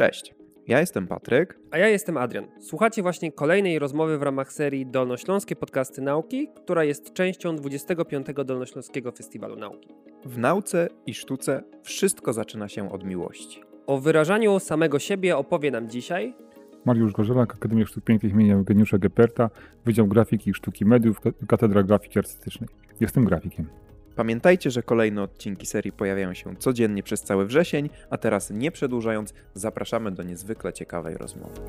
[0.00, 0.34] Cześć,
[0.66, 1.58] ja jestem Patryk.
[1.70, 2.46] A ja jestem Adrian.
[2.60, 8.26] Słuchacie właśnie kolejnej rozmowy w ramach serii Dolnośląskie Podcasty Nauki, która jest częścią 25.
[8.44, 9.88] Dolnośląskiego Festiwalu Nauki.
[10.24, 13.62] W nauce i sztuce wszystko zaczyna się od miłości.
[13.86, 16.34] O wyrażaniu samego siebie opowie nam dzisiaj
[16.84, 18.50] Mariusz Gorzelak, Akademia Sztuk Pięknych im.
[18.50, 19.50] Eugeniusza Geperta,
[19.84, 22.68] Wydział Grafiki i Sztuki Mediów, Katedra Grafiki Artystycznej.
[23.00, 23.66] Jestem grafikiem.
[24.20, 29.34] Pamiętajcie, że kolejne odcinki serii pojawiają się codziennie przez cały wrzesień, a teraz nie przedłużając,
[29.54, 31.60] zapraszamy do niezwykle ciekawej rozmowy.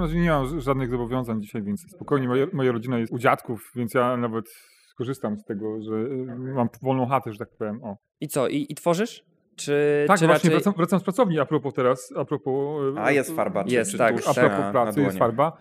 [0.00, 2.28] Każdym razie nie mam żadnych zobowiązań dzisiaj, więc spokojnie.
[2.28, 4.44] Moja, moja rodzina jest u dziadków, więc ja nawet
[4.88, 7.84] skorzystam z tego, że y, mam wolną chatę, że tak powiem.
[7.84, 7.96] O.
[8.20, 9.24] I co, i, i tworzysz?
[9.56, 10.50] Czy, Tak, czy właśnie raczej...
[10.50, 12.82] wracam, wracam z pracowni a propos teraz, a propos...
[12.96, 15.52] y, A jest farba, czy, Jest, czy tak, A propos na- na pracy jest farba.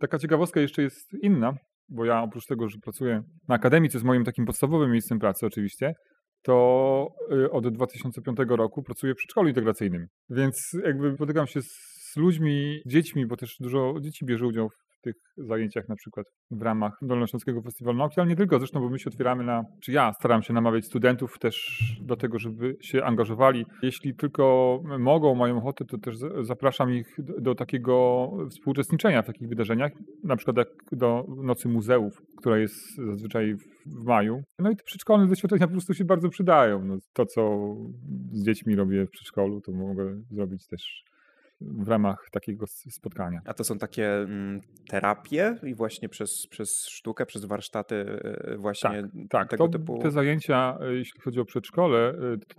[0.00, 1.54] Taka ciekawostka jeszcze jest inna,
[1.88, 5.46] bo ja oprócz tego, że pracuję na akademii, co jest moim takim podstawowym miejscem pracy
[5.46, 5.94] oczywiście,
[6.42, 10.06] to y, od 2005 roku pracuję w przedszkolu integracyjnym.
[10.30, 15.14] Więc jakby spotykam się z ludźmi, dziećmi, bo też dużo dzieci bierze udział w tych
[15.36, 19.10] zajęciach na przykład w ramach Dolnośląskiego Festiwalu Nauki, ale nie tylko, zresztą, bo my się
[19.10, 23.66] otwieramy na, czy ja staram się namawiać studentów też do tego, żeby się angażowali.
[23.82, 29.26] Jeśli tylko mogą, mają ochotę, to też za- zapraszam ich do, do takiego współuczestniczenia w
[29.26, 29.92] takich wydarzeniach,
[30.24, 33.54] na przykład jak do Nocy Muzeów, która jest zazwyczaj
[33.86, 34.42] w maju.
[34.58, 36.84] No i te przedszkolne doświadczenia po prostu się bardzo przydają.
[36.84, 37.74] No, to, co
[38.32, 41.04] z dziećmi robię w przedszkolu, to mogę zrobić też
[41.64, 43.40] w ramach takiego spotkania.
[43.44, 49.08] A to są takie mm, terapie i właśnie przez, przez sztukę, przez warsztaty e, właśnie
[49.30, 49.98] Tak, tego to, typu...
[49.98, 52.14] te zajęcia, e, jeśli chodzi o przedszkole, e,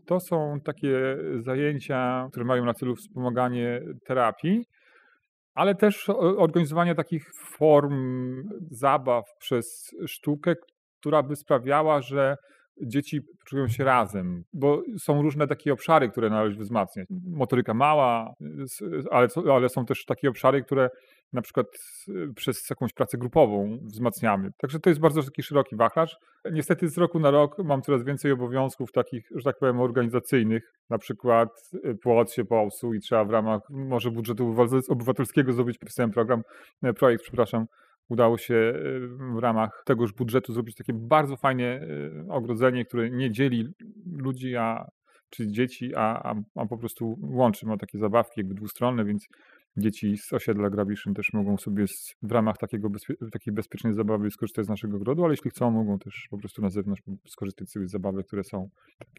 [0.06, 4.66] to są takie zajęcia, które mają na celu wspomaganie terapii,
[5.54, 7.26] ale też organizowanie takich
[7.58, 10.56] form zabaw przez sztukę,
[11.00, 12.38] która by sprawiała, że
[12.82, 17.08] dzieci czują się razem, bo są różne takie obszary, które należy wzmacniać.
[17.26, 20.90] Motoryka mała, s- ale, co- ale są też takie obszary, które
[21.34, 21.68] na przykład
[22.10, 24.50] y, przez jakąś pracę grupową wzmacniamy.
[24.58, 26.18] Także to jest bardzo taki szeroki wachlarz.
[26.52, 30.74] Niestety z roku na rok mam coraz więcej obowiązków takich, że tak powiem, organizacyjnych.
[30.90, 31.50] Na przykład
[31.86, 36.42] y, płot się popsuł i trzeba w ramach może budżetu obywatel- obywatelskiego zrobić pisałem program,
[36.96, 37.66] projekt, przepraszam,
[38.10, 43.32] udało się y, w ramach tegoż budżetu zrobić takie bardzo fajne y, ogrodzenie, które nie
[43.32, 43.68] dzieli
[44.06, 44.88] ludzi, a
[45.30, 47.66] czy dzieci, a, a, a po prostu łączy.
[47.66, 49.28] Ma takie zabawki jakby dwustronne, więc
[49.78, 54.32] dzieci z osiedla Grabiszyn też mogą sobie z, w ramach takiego bezpie, takiej bezpiecznej zabawy
[54.32, 57.88] skorzystać z naszego ogrodu, ale jeśli chcą, mogą też po prostu na zewnątrz skorzystać sobie
[57.88, 58.70] z zabawy, które są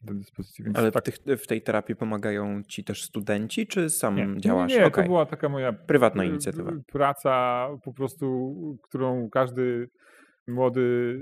[0.03, 0.65] do dyspozycji.
[0.65, 4.41] Więc Ale w, tak, tych, w tej terapii pomagają ci też studenci, czy sam nie,
[4.41, 4.73] działasz?
[4.73, 5.05] Nie, nie Okej.
[5.05, 6.73] to była taka moja Prywatna inicjatywa.
[6.93, 9.89] praca po prostu, którą każdy
[10.49, 11.21] młody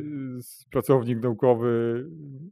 [0.71, 2.05] pracownik naukowy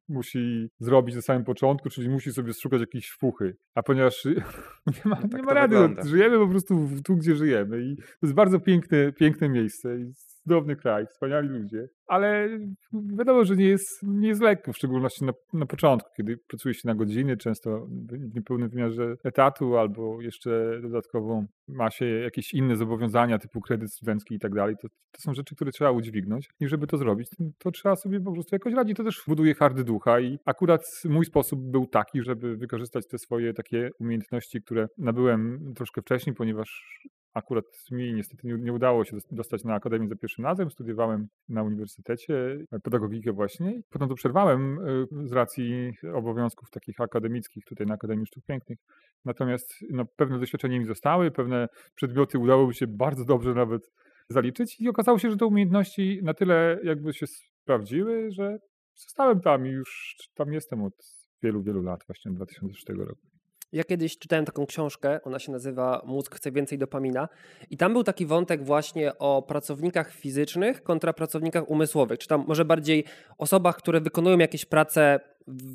[0.08, 3.56] musi zrobić na samym początku, czyli musi sobie szukać jakiejś szpuchy.
[3.74, 6.02] A ponieważ nie ma, No tak nie ma rady, wygląda.
[6.02, 10.12] no, żyjemy po prostu tu, gdzie żyjemy i to jest bardzo piękne, piękne miejsce i
[10.42, 12.48] cudowny kraj, wspaniali ludzie, ale
[13.18, 16.88] wiadomo, że nie jest, nie jest lekko, w szczególności na, na początku, kiedy pracuje się
[16.88, 17.86] na godziny, często
[18.30, 24.34] w niepełnym wymiarze etatu, albo jeszcze dodatkowo ma się jakieś inne zobowiązania, typu kredyt studencki
[24.34, 24.76] i tak dalej.
[24.82, 27.28] To, to są rzeczy, które trzeba udźwignąć i żeby to zrobić,
[27.58, 28.96] to, trzeba sobie po prostu jakoś radzić.
[28.96, 33.54] To też buduje hardy ducha i akurat mój sposób był taki, żeby wykorzystać te swoje
[33.54, 37.00] takie umiejętności, które nabyłem troszkę wcześniej, ponieważ
[37.34, 40.70] Akurat mi niestety nie, nie udało się dos- dostać na Akademię za pierwszym razem.
[40.70, 43.80] Studiowałem na uniwersytecie e, pedagogikę właśnie.
[43.90, 48.78] Potem to przerwałem e, z racji obowiązków takich akademickich tutaj na Akademii Sztuk Pięknych.
[49.24, 53.90] Natomiast no, pewne doświadczenia mi zostały, pewne przedmioty udało mi się bardzo dobrze nawet
[54.28, 58.58] zaliczyć i okazało się, że te umiejętności na tyle jakby się sprawdziły, że
[58.94, 60.94] zostałem tam i już tam jestem od
[61.42, 63.29] wielu, wielu lat, właśnie od 2006 roku.
[63.72, 67.28] Ja kiedyś czytałem taką książkę, ona się nazywa Mózg chce więcej dopamina
[67.70, 72.64] i tam był taki wątek właśnie o pracownikach fizycznych kontra pracownikach umysłowych, czy tam może
[72.64, 73.04] bardziej
[73.38, 75.20] osobach, które wykonują jakieś prace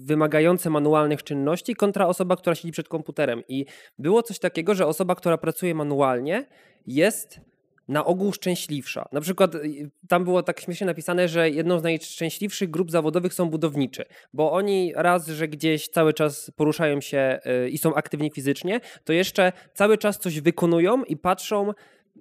[0.05, 3.43] wymagające manualnych czynności kontra osoba, która siedzi przed komputerem.
[3.47, 3.65] I
[3.99, 6.45] było coś takiego, że osoba, która pracuje manualnie
[6.87, 7.39] jest
[7.87, 9.05] na ogół szczęśliwsza.
[9.11, 13.49] Na przykład y, tam było tak śmiesznie napisane, że jedną z najszczęśliwszych grup zawodowych są
[13.49, 18.79] budowniczy, bo oni raz, że gdzieś cały czas poruszają się y, i są aktywni fizycznie,
[19.03, 21.73] to jeszcze cały czas coś wykonują i patrzą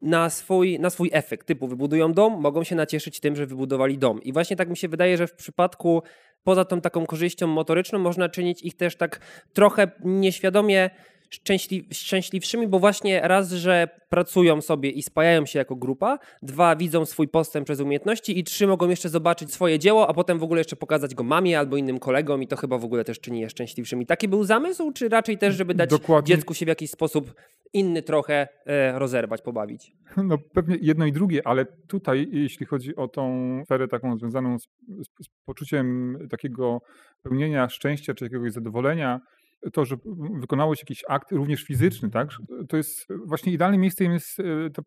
[0.02, 4.22] na swój, na swój efekt, typu wybudują dom, mogą się nacieszyć tym, że wybudowali dom.
[4.22, 6.02] I właśnie tak mi się wydaje, że w przypadku
[6.44, 9.20] poza tą taką korzyścią motoryczną można czynić ich też tak
[9.52, 10.90] trochę nieświadomie
[11.34, 17.04] szczęśli, szczęśliwszymi, bo właśnie raz, że pracują sobie i spajają się jako grupa, dwa, widzą
[17.04, 20.60] swój postęp przez umiejętności i trzy, mogą jeszcze zobaczyć swoje dzieło, a potem w ogóle
[20.60, 23.50] jeszcze pokazać go mamie albo innym kolegom i to chyba w ogóle też czyni je
[23.50, 24.06] szczęśliwszymi.
[24.06, 26.34] Taki był zamysł, czy raczej też, żeby dać Dokładnie.
[26.34, 27.34] dziecku się w jakiś sposób
[27.72, 29.92] inny trochę e, rozerwać, pobawić?
[30.16, 34.62] No pewnie jedno i drugie, ale tutaj, jeśli chodzi o tą sferę taką związaną z,
[34.88, 36.80] z, z poczuciem takiego
[37.22, 39.20] pełnienia szczęścia czy jakiegoś zadowolenia,
[39.72, 39.96] to, że
[40.40, 42.28] wykonałeś jakiś akt również fizyczny, tak?
[42.68, 44.82] To jest właśnie idealnym miejscem jest e, ta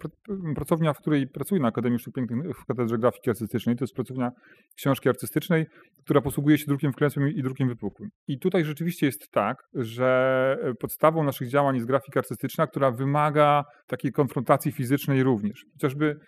[0.56, 3.76] pracownia, w której pracuję na Akademii Sztuk Pięknych w Katedrze Grafiki Artystycznej.
[3.76, 4.32] To jest pracownia
[4.76, 5.66] książki artystycznej,
[6.04, 8.10] która posługuje się drukiem wklęsłym i drukiem wypukłym.
[8.28, 14.12] I tutaj rzeczywiście jest tak, że podstawą naszych działań jest grafika artystyczna, która wymaga takiej
[14.12, 15.66] konfrontacji fizycznej również.
[15.74, 16.20] Chociażby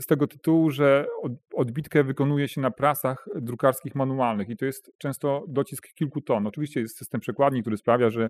[0.00, 1.06] z tego tytułu, że
[1.54, 6.46] odbitkę wykonuje się na prasach drukarskich manualnych i to jest często docisk kilku ton.
[6.46, 8.28] Oczywiście jest system przekładni, który sprawia, że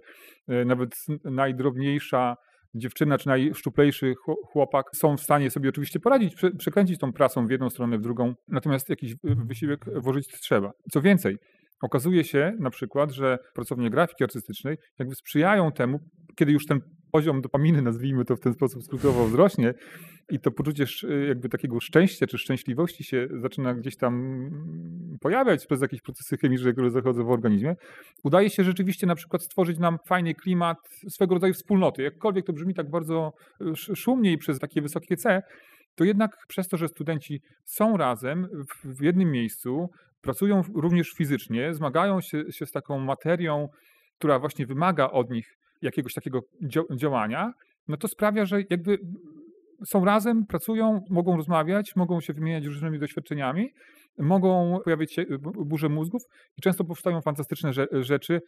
[0.49, 0.91] e, nawet
[1.25, 2.37] najdrobniejsza
[2.75, 4.15] dziewczyna czy najszczuplejszy
[4.53, 8.35] chłopak są w stanie sobie oczywiście poradzić, przekręcić tą prasą w jedną stronę, w drugą,
[8.49, 10.73] natomiast jakiś wysiłek włożyć trzeba.
[10.91, 11.39] Co więcej,
[11.83, 15.99] okazuje się na przykład, że pracownie grafiki artystycznej jakby sprzyjają temu,
[16.37, 16.81] kiedy już ten
[17.15, 19.75] poziom dopaminy, nazwijmy to w ten sposób skrótowo, wzrośnie
[20.31, 20.85] i to poczucie
[21.29, 24.15] jakby takiego szczęścia czy szczęśliwości się zaczyna gdzieś tam
[25.21, 27.77] pojawiać przez jakieś procesy chemiczne, które zachodzą w organizmie,
[28.25, 30.79] udaje się rzeczywiście na przykład stworzyć nam fajny klimat
[31.09, 32.03] swego rodzaju wspólnoty.
[32.03, 35.43] Jakkolwiek to brzmi tak bardzo e, szumnie i przez takie wysokie C,
[35.95, 38.49] to jednak przez to, że studenci są razem
[38.85, 39.91] w jednym miejscu,
[40.21, 43.69] pracują również fizycznie, zmagają się, się z taką materią,
[44.19, 46.41] która właśnie wymaga od nich jakiegoś takiego
[46.97, 47.53] działania,
[47.89, 48.99] no to sprawia, że jakby
[49.87, 53.73] są razem, pracują, mogą rozmawiać, mogą się wymieniać różnymi doświadczeniami,
[54.19, 56.23] mogą pojawić się burze mózgów
[56.59, 58.41] i często powstają fantastyczne rzeczy,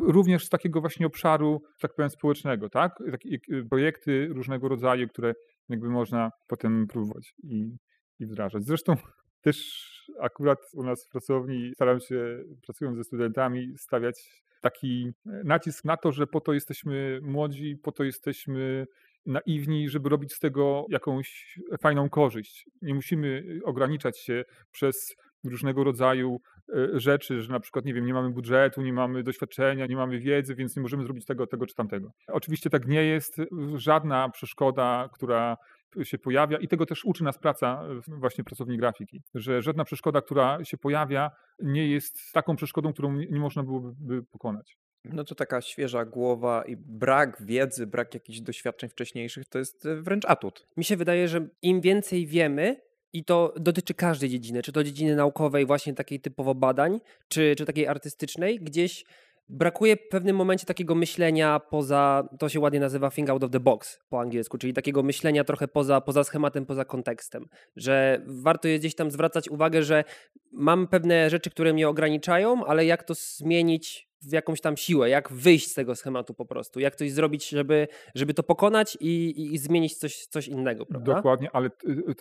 [0.00, 2.98] również z takiego właśnie obszaru, tak powiem, społecznego, tak?
[3.10, 3.38] Takie
[3.70, 5.34] projekty różnego rodzaju, które
[5.68, 7.76] jakby można potem próbować i,
[8.18, 8.64] i wdrażać.
[8.64, 8.94] Zresztą
[9.40, 9.86] też
[10.20, 15.96] akurat u nas w pracowni staram się, pracując ze studentami, stawiać taki e, nacisk na
[15.96, 18.86] to, że po to jesteśmy młodzi, po to jesteśmy
[19.26, 22.66] naiwni, żeby robić z tego jakąś fajną korzyść.
[22.82, 28.14] Nie musimy ograniczać się przez różnego rodzaju e, rzeczy, że na przykład, nie wiem, nie
[28.14, 31.74] mamy budżetu, nie mamy doświadczenia, nie mamy wiedzy, więc nie możemy zrobić tego, tego czy
[31.74, 32.10] tamtego.
[32.26, 33.36] Oczywiście tak nie jest.
[33.74, 35.56] Żadna przeszkoda, która
[36.02, 40.64] się pojawia i tego też uczy nas praca właśnie pracowni grafiki, że żadna przeszkoda, która
[40.64, 44.78] się pojawia, nie jest taką przeszkodą, którą nie można byłoby pokonać.
[45.04, 50.02] No to taka świeża głowa i brak wiedzy, brak jakichś doświadczeń wcześniejszych to jest e,
[50.02, 50.66] wręcz atut.
[50.76, 52.80] Mi się wydaje, że im więcej wiemy,
[53.12, 57.64] i to dotyczy każdej dziedziny, czy to dziedziny naukowej, właśnie takiej typowo badań, czy, czy
[57.64, 59.04] takiej artystycznej, gdzieś
[59.50, 63.60] brakuje w pewnym momencie takiego myślenia poza, to się ładnie nazywa think out of the
[63.60, 68.82] box po angielsku, czyli takiego myślenia trochę poza, poza schematem, poza kontekstem, że warto jest
[68.82, 70.04] gdzieś tam zwracać uwagę, że
[70.52, 75.32] mam pewne rzeczy, które mnie ograniczają, ale jak to zmienić w jakąś tam siłę, jak
[75.32, 79.54] wyjść z tego schematu po prostu, jak coś zrobić, żeby, żeby to pokonać i, i,
[79.54, 81.14] i zmienić coś, coś innego, prawda?
[81.14, 81.70] Dokładnie, ale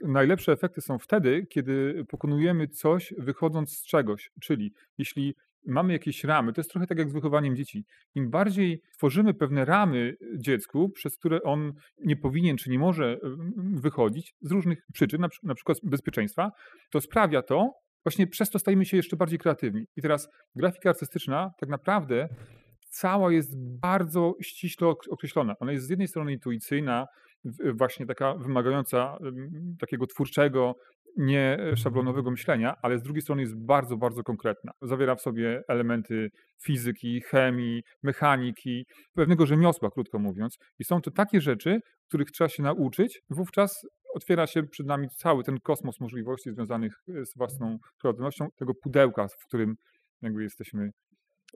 [0.02, 5.36] najlepsze efekty są wtedy, kiedy pokonujemy coś wychodząc z czegoś, czyli jeśli
[5.68, 7.86] mamy jakieś ramy, to jest trochę tak jak z wychowaniem dzieci.
[8.16, 11.74] Im bardziej tworzymy pewne ramy dziecku, przez które on
[12.06, 13.18] nie powinien czy nie może
[13.58, 16.52] wychodzić z różnych przyczyn, na, przykład bezpieczeństwa,
[16.92, 17.74] to sprawia to,
[18.06, 19.86] właśnie przez to stajemy się jeszcze bardziej kreatywni.
[19.96, 22.30] I teraz grafika artystyczna tak naprawdę
[22.90, 25.56] cała jest bardzo ściśle określona.
[25.60, 27.08] Ona jest z jednej strony intuicyjna,
[27.74, 29.18] właśnie taka wymagająca
[29.80, 30.76] takiego twórczego,
[31.18, 34.72] nie szablonowego myślenia, ale z drugiej strony jest bardzo, bardzo konkretna.
[34.82, 36.30] Zawiera w sobie elementy
[36.64, 40.58] fizyki, chemii, mechaniki, pewnego rzemiosła, krótko mówiąc.
[40.80, 43.22] I są to takie rzeczy, których trzeba się nauczyć.
[43.30, 49.28] Wówczas otwiera się przed nami cały ten kosmos możliwości związanych z własną prywatnością, tego pudełka,
[49.28, 49.76] w którym
[50.22, 50.90] jakby jesteśmy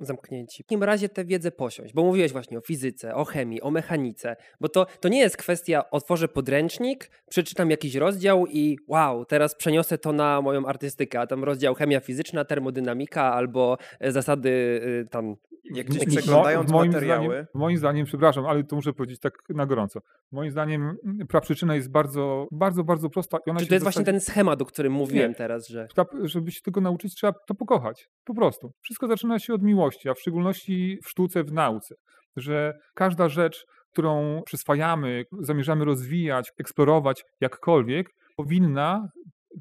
[0.02, 0.64] zamknięci.
[0.64, 4.36] W takim razie tę wiedzę posiąść, bo mówiłeś właśnie o fizyce, o chemii, o mechanice,
[4.62, 9.98] bo to, to nie jest kwestia otworzę podręcznik, przeczytam jakiś rozdział i wow, teraz przeniosę
[9.98, 15.36] to na moją artystykę, a tam rozdział chemia fizyczna, termodynamika albo e, zasady e, tam
[15.74, 19.66] Jak gdzieś przeglądając moim materiały, Zdaniem, moim zdaniem, przepraszam, ale to muszę powiedzieć tak na
[19.66, 20.00] gorąco.
[20.32, 23.38] Moim zdaniem mm, praprzyczyna jest bardzo, bardzo, bardzo prosta.
[23.48, 25.36] I ona Czy to jest właśnie ten schemat, o którym mówiłem Nie.
[25.36, 28.10] teraz, że Ta, żeby się tego nauczyć, trzeba to pokochać.
[28.24, 28.72] Po prostu.
[28.82, 31.96] Wszystko zaczyna się od miłości, a w szczególności w sztuce, w nauce.
[32.36, 39.10] Że każda rzecz, którą przyswajamy, zamierzamy rozwijać, eksplorować jakkolwiek, powinna,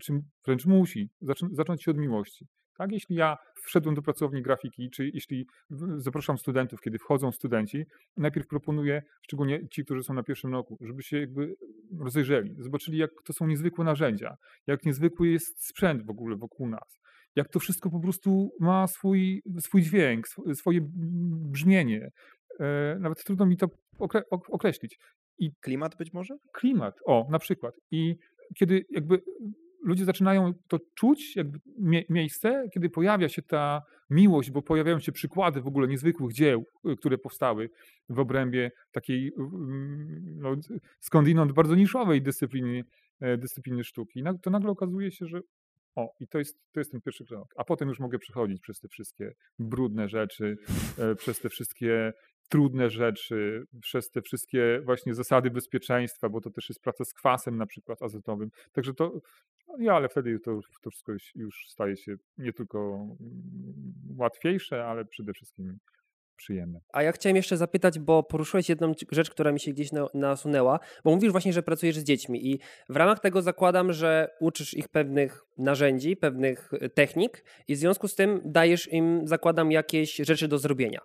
[0.01, 0.13] czy
[0.47, 2.47] wręcz musi, zaczą- zacząć się od miłości.
[2.79, 2.93] Tak?
[2.93, 5.47] Jeśli ja wszedłem do pracowni grafiki, czy jeśli
[5.97, 7.85] zapraszam studentów, kiedy wchodzą studenci,
[8.17, 11.55] najpierw proponuję, szczególnie ci, którzy są na pierwszym roku, żeby się jakby
[12.01, 14.37] rozejrzeli, zobaczyli, jak to są niezwykłe narzędzia,
[14.67, 17.01] jak niezwykły jest sprzęt w ogóle wokół nas,
[17.37, 20.81] jak to wszystko po prostu ma swój, swój dźwięk, sw- swoje
[21.53, 22.11] brzmienie.
[22.61, 23.67] E, Nawet trudno mi to
[23.99, 24.99] okre- ok- określić.
[25.61, 26.37] klimat być może?
[26.53, 27.75] Klimat, o, na przykład.
[27.91, 28.17] I
[28.57, 29.23] kiedy jakby
[29.85, 35.13] ludzie zaczynają to czuć, jakby mie- miejsce, kiedy pojawia się ta miłość, bo pojawiają się
[35.13, 37.71] przykłady w ogóle niezwykłych dzieł, y, które powstały
[38.09, 40.57] w obrębie takiej mm, no,
[41.01, 42.85] skądinąd bardzo niszowej dyscypliny,
[43.21, 45.41] e, dyscypliny sztuki, to nagle okazuje się, że
[45.95, 47.55] o, i to jest, to jest ten pierwszy krok.
[47.57, 50.57] A potem już mogę przechodzić przez te wszystkie brudne rzeczy,
[50.99, 52.13] e, przez te wszystkie
[52.49, 57.57] trudne rzeczy, przez te wszystkie właśnie zasady bezpieczeństwa, bo to też jest praca z kwasem
[57.57, 58.51] na przykład azotowym.
[58.73, 59.21] Także to,
[59.69, 62.79] no nie, ale wtedy to, to wszystko już- już staje się nie tylko
[63.21, 65.79] mm, łatwiejsze, ale przede wszystkim
[66.37, 66.81] przyjemne.
[66.93, 70.81] A ja chciałem jeszcze zapytać, bo poruszyłeś jedną rzecz, która mi się gdzieś na, nasunęła,
[71.05, 74.89] bo mówisz właśnie, że pracujesz z dziećmi i w ramach tego zakładam, że uczysz ich
[74.89, 80.49] pewnych narzędzi, pewnych e, technik i w związku z tym dajesz im, zakładam, jakieś rzeczy
[80.49, 81.01] do zrobienia.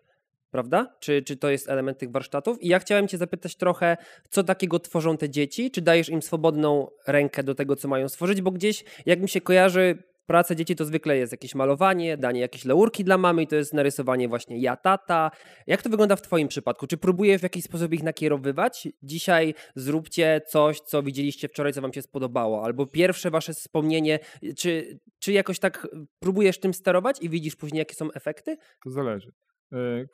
[0.52, 0.96] Prawda?
[1.00, 2.62] Czy, czy to jest element tych warsztatów?
[2.62, 3.98] I ja chciałem Cię zapytać trochę,
[4.30, 5.72] co takiego tworzą te dzieci?
[5.72, 8.42] Czy dajesz im swobodną rękę do tego, co mają stworzyć?
[8.42, 12.66] Bo gdzieś, jak mi się kojarzy, praca dzieci to zwykle jest jakieś malowanie, danie jakieś
[12.66, 15.32] laurki dla mamy i to jest narysowanie właśnie ja, tata.
[15.68, 16.88] Jak to wygląda w Twoim przypadku?
[16.88, 18.88] Czy próbujesz w jakiś sposób ich nakierowywać?
[19.04, 24.20] Dzisiaj zróbcie coś, co widzieliście wczoraj, co Wam się spodobało, albo pierwsze Wasze wspomnienie,
[24.58, 25.88] czy, czy jakoś tak
[26.20, 28.58] próbujesz tym sterować i widzisz później, jakie są efekty?
[28.84, 29.32] To zależy.
[29.74, 30.06] E,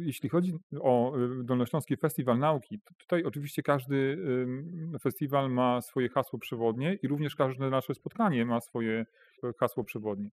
[0.00, 4.18] Jeśli chodzi o e, Dolnośląski Festiwal Nauki, to tutaj oczywiście każdy
[5.02, 9.06] festiwal ma swoje hasło przewodnie i również każde nasze spotkanie ma swoje
[9.60, 10.28] hasło przewodnie.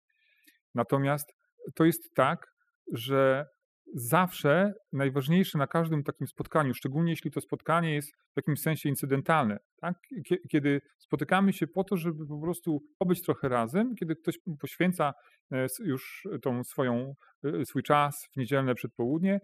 [0.76, 1.34] Natomiast
[1.76, 2.54] to jest tak,
[2.94, 3.46] że
[3.94, 9.58] zawsze najważniejsze na każdym takim spotkaniu, szczególnie jeśli to spotkanie jest w jakimś sensie incydentalne,
[9.82, 9.96] tak?
[10.30, 15.14] Kie- kiedy spotykamy się po to, żeby po prostu pobyć trochę razem, kiedy ktoś poświęca
[15.52, 17.14] e, już tą swoją,
[17.44, 19.40] e, swój czas w niedzielne przedpołudnie,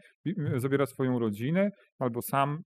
[0.58, 1.70] zabiera swoją rodzinę,
[2.00, 2.62] albo sam,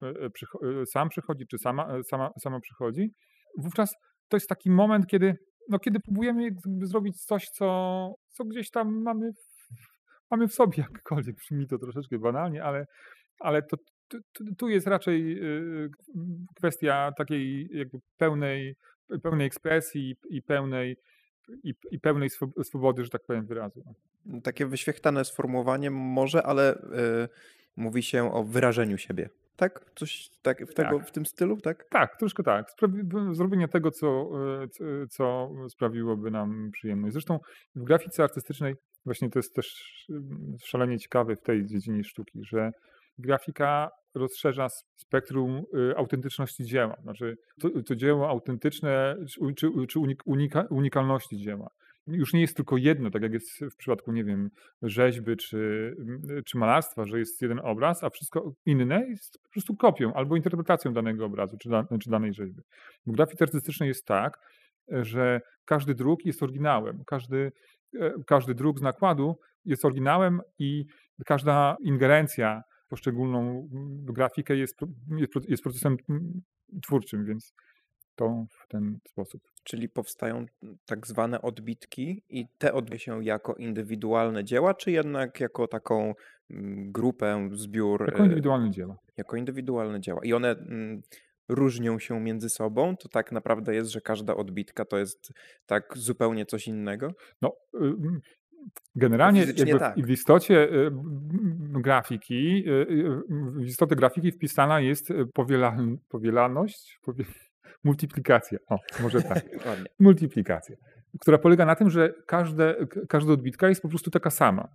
[0.82, 3.12] e, sam przychodzi, czy sama, sama, sama przychodzi,
[3.58, 3.96] wówczas
[4.29, 5.36] to jest taki moment, kiedy,
[5.70, 6.50] no, kiedy próbujemy
[6.82, 9.32] zrobić coś, co, co gdzieś tam mamy
[10.32, 12.88] mamy w sobie jakkolwiek, brzmi to troszeczkę banalnie, ale,
[13.40, 13.78] ale to,
[14.58, 15.90] tu, jest raczej y,
[16.56, 18.76] kwestia takiej jakby pełnej,
[19.24, 20.98] pełnej ekspresji i pełnej,
[21.64, 23.84] i, i pełnej swo- swobody, że tak powiem, wyrazu.
[24.44, 27.30] Takie wyświechtane sformułowanie może, ale y,
[27.76, 29.30] mówi się o wyrażeniu siebie.
[29.60, 29.86] Tak?
[29.96, 31.08] Coś tak, w, tego, Tak.
[31.08, 31.86] w tym stylu, tak?
[31.89, 32.66] Tak, troszkę tak.
[32.72, 34.30] Sprawi- zrobienie tego, co,
[34.63, 37.13] e, c- co sprawiłoby nam przyjemność.
[37.13, 37.39] Zresztą
[37.75, 38.75] w grafice artystycznej
[39.06, 42.72] właśnie to jest też mm, szalenie ciekawe w tej dziedzinie sztuki, że
[43.18, 46.96] grafika rozszerza spektrum y, autentyczności dzieła.
[47.01, 51.68] Znaczy to, to dzieło autentyczne czy, czy, czy unik, unika, unikalności dzieła.
[52.12, 54.50] Już nie jest tylko jedno, tak jak jest w przypadku, nie wiem,
[54.82, 55.96] rzeźby czy,
[56.46, 60.94] czy malarstwa, że jest jeden obraz, a wszystko inne jest po prostu kopią albo interpretacją
[60.94, 62.62] danego obrazu czy, da, czy danej rzeźby.
[63.08, 64.38] W grafice artystycznej jest tak,
[64.88, 67.04] że każdy druk jest oryginałem.
[67.08, 67.51] Każdy,
[68.00, 69.36] e, każdy druk z nakładu
[69.66, 70.86] jest oryginałem i
[71.25, 73.68] każda ingerencja poszczególną
[74.04, 74.80] grafikę jest,
[75.18, 75.98] jest, pro- jest procesem
[76.84, 77.54] twórczym, więc
[78.20, 79.42] to w ten sposób.
[79.64, 80.46] Czyli powstają
[80.86, 86.14] tak zwane odbitki i te odbywają się jako indywidualne dzieła, czy jednak jako taką
[86.50, 88.98] mm, grupę, zbiór, Jako y, indywidualne dzieła.
[89.18, 90.22] jako indywidualne dzieła.
[90.24, 91.02] I one mm,
[91.50, 95.34] różnią się między sobą, to tak naprawdę jest, że każda odbitka to jest
[95.66, 97.12] tak zupełnie coś innego.
[97.42, 98.20] No, y, mm,
[98.96, 99.48] generalnie
[99.80, 100.06] tak.
[100.06, 100.92] w, istocie y,
[101.82, 102.64] grafiki,
[103.56, 107.26] w istotę grafiki wpisana jest powielal, powielalność, powie,
[107.84, 108.60] multiplikacja.
[108.70, 109.46] O, może tak.
[110.00, 110.76] Multiplikacja,
[111.22, 112.76] która polega na tym, że każde,
[113.10, 114.68] każda odbitka jest po prostu taka sama.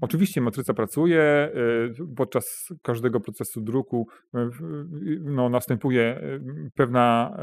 [0.00, 1.50] Oczywiście matryca pracuje,
[2.00, 4.84] y, podczas każdego procesu druku y, w-
[5.24, 6.40] no, następuje y,
[6.74, 7.36] pewna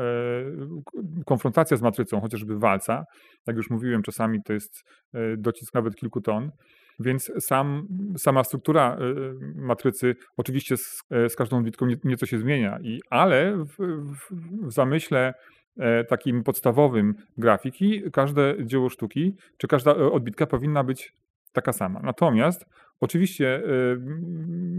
[1.00, 3.04] y, konfrontacja z matrycą, chociażby walca.
[3.48, 4.82] Jak już mówiłem, czasami to jest
[5.16, 6.52] y, docisk nawet kilku ton.
[7.02, 8.98] Więc sam, sama struktura
[9.56, 15.34] matrycy oczywiście z, z każdą odbitką nieco się zmienia, i, ale w, w, w zamyśle
[16.10, 21.14] takim podstawowym grafiki każde dzieło sztuki, czy każda odbitka powinna być
[21.54, 22.00] taka sama.
[22.04, 22.66] Natomiast
[23.00, 23.62] oczywiście y,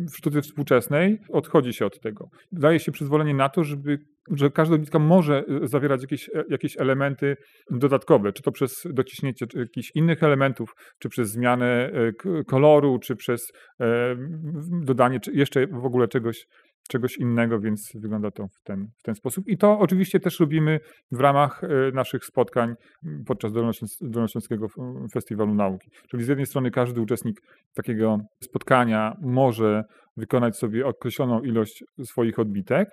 [0.07, 2.31] w sztuce współczesnej odchodzi się od tego.
[2.53, 3.99] Daje się przyzwolenie na to, żeby,
[4.31, 7.37] że każda odbitka może y, zawierać jakieś, e, jakieś elementy
[7.71, 13.53] dodatkowe, czy to przez dociśnięcie jakichś innych elementów, czy przez zmianę e, koloru, czy przez
[13.81, 14.17] e,
[14.83, 16.47] dodanie jeszcze w ogóle czegoś
[16.89, 19.49] czegoś innego, więc wygląda to w ten, w ten sposób.
[19.49, 20.81] I to oczywiście też robimy
[21.13, 22.75] w ramach e, naszych spotkań
[23.27, 23.53] podczas
[24.01, 24.67] Dolnośląskiego
[25.13, 25.91] Festiwalu Nauki.
[26.11, 27.41] Czyli z jednej strony każdy uczestnik
[27.75, 29.85] takiego spotkania może
[30.17, 32.89] wykonać sobie określoną ilość swoich odbitek,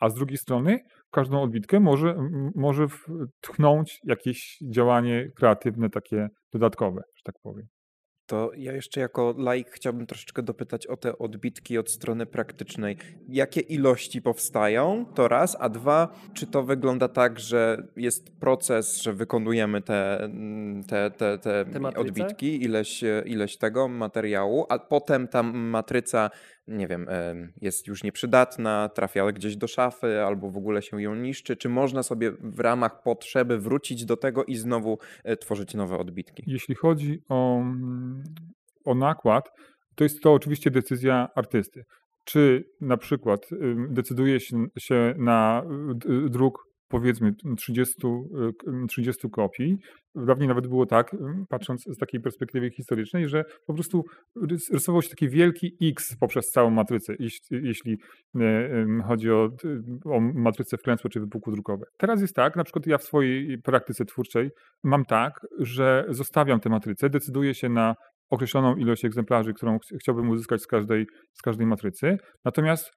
[0.00, 0.78] a z drugiej strony
[1.10, 2.14] każdą odbitkę może,
[2.54, 2.86] może
[3.40, 7.66] tchnąć jakieś działanie kreatywne, takie dodatkowe, że tak powiem.
[8.28, 12.96] To ja jeszcze jako laik chciałbym troszeczkę dopytać o te odbitki od strony praktycznej.
[13.28, 19.12] Jakie ilości powstają, to raz, a dwa, czy to wygląda tak, że jest proces, że
[19.12, 20.30] wykonujemy te,
[20.88, 26.30] te, te, te, te odbitki, ileś, ileś tego materiału, a potem ta matryca
[26.68, 27.06] nie wiem,
[27.60, 31.56] jest już nieprzydatna, trafia gdzieś do szafy albo w ogóle się ją niszczy?
[31.56, 36.42] Czy można sobie w ramach potrzeby wrócić do tego i znowu e, tworzyć nowe odbitki?
[36.46, 37.62] Jeśli chodzi o,
[38.84, 39.50] o nakład,
[39.94, 41.84] to jest to oczywiście decyzja artysty.
[42.24, 43.40] Czy na przykład
[43.90, 44.40] decyduje
[44.78, 45.62] się na
[46.30, 47.94] druk powiedzmy 30,
[48.88, 49.78] 30 kopii.
[50.14, 51.16] Dawniej nawet było tak,
[51.48, 54.04] patrząc z takiej perspektywy historycznej, że po prostu
[54.72, 57.14] rysował się taki wielki X poprzez całą matrycę,
[57.50, 57.98] jeśli
[58.36, 59.48] e, chodzi o,
[60.04, 61.86] o matrycę wklęsłe czy wypukłe drukowe.
[61.96, 64.50] Teraz jest tak, na przykład ja w swojej praktyce twórczej
[64.84, 67.94] mam tak, że zostawiam tę matrycę, decyduję się na
[68.30, 72.16] określoną ilość egzemplarzy, którą chciałbym uzyskać z każdej, z każdej matrycy.
[72.44, 72.90] Natomiast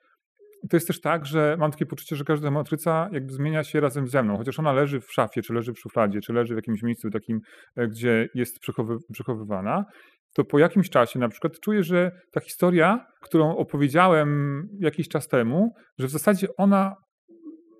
[0.69, 4.07] to jest też tak, że mam takie poczucie, że każda matryca jakby zmienia się razem
[4.07, 6.83] ze mną, chociaż ona leży w szafie, czy leży w szufladzie, czy leży w jakimś
[6.83, 7.39] miejscu takim,
[7.75, 9.85] e, gdzie jest przechowy, przechowywana,
[10.33, 15.73] to po jakimś czasie na przykład czuję, że ta historia, którą opowiedziałem jakiś czas temu,
[15.99, 16.95] że w zasadzie ona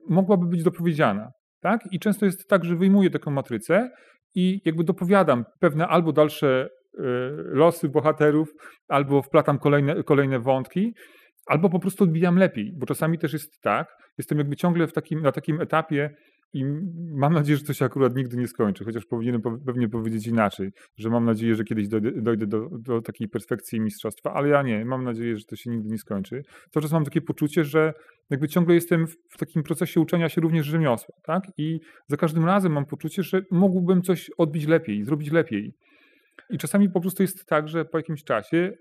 [0.10, 1.32] mogłaby być dopowiedziana.
[1.62, 1.82] Tak?
[1.92, 3.90] I często jest tak, że wyjmuję taką matrycę
[4.36, 7.02] i jakby dopowiadam pewne albo dalsze e,
[7.36, 8.50] losy bohaterów,
[8.88, 10.94] albo wplatam kolejne, kolejne wątki,
[11.52, 13.88] albo po prostu odbijam lepiej, bo czasami też jest tak,
[14.18, 16.16] jestem jakby ciągle w takim, na takim etapie
[16.54, 16.66] i
[17.14, 21.10] mam nadzieję, że to się akurat nigdy nie skończy, chociaż powinienem pewnie powiedzieć inaczej, że
[21.10, 25.04] mam nadzieję, że kiedyś dojdę, dojdę do, do, takiej perfekcji mistrzostwa, ale ja nie, mam
[25.04, 26.44] nadzieję, że to się nigdy nie skończy.
[26.72, 27.94] To czas mam takie poczucie, że
[28.30, 31.44] jakby ciągle jestem w takim procesie uczenia się również rzemiosła, tak?
[31.58, 35.74] I za każdym razem mam poczucie, że mógłbym coś odbić lepiej, zrobić lepiej.
[36.50, 38.74] I czasami po prostu jest tak, że po jakimś czasie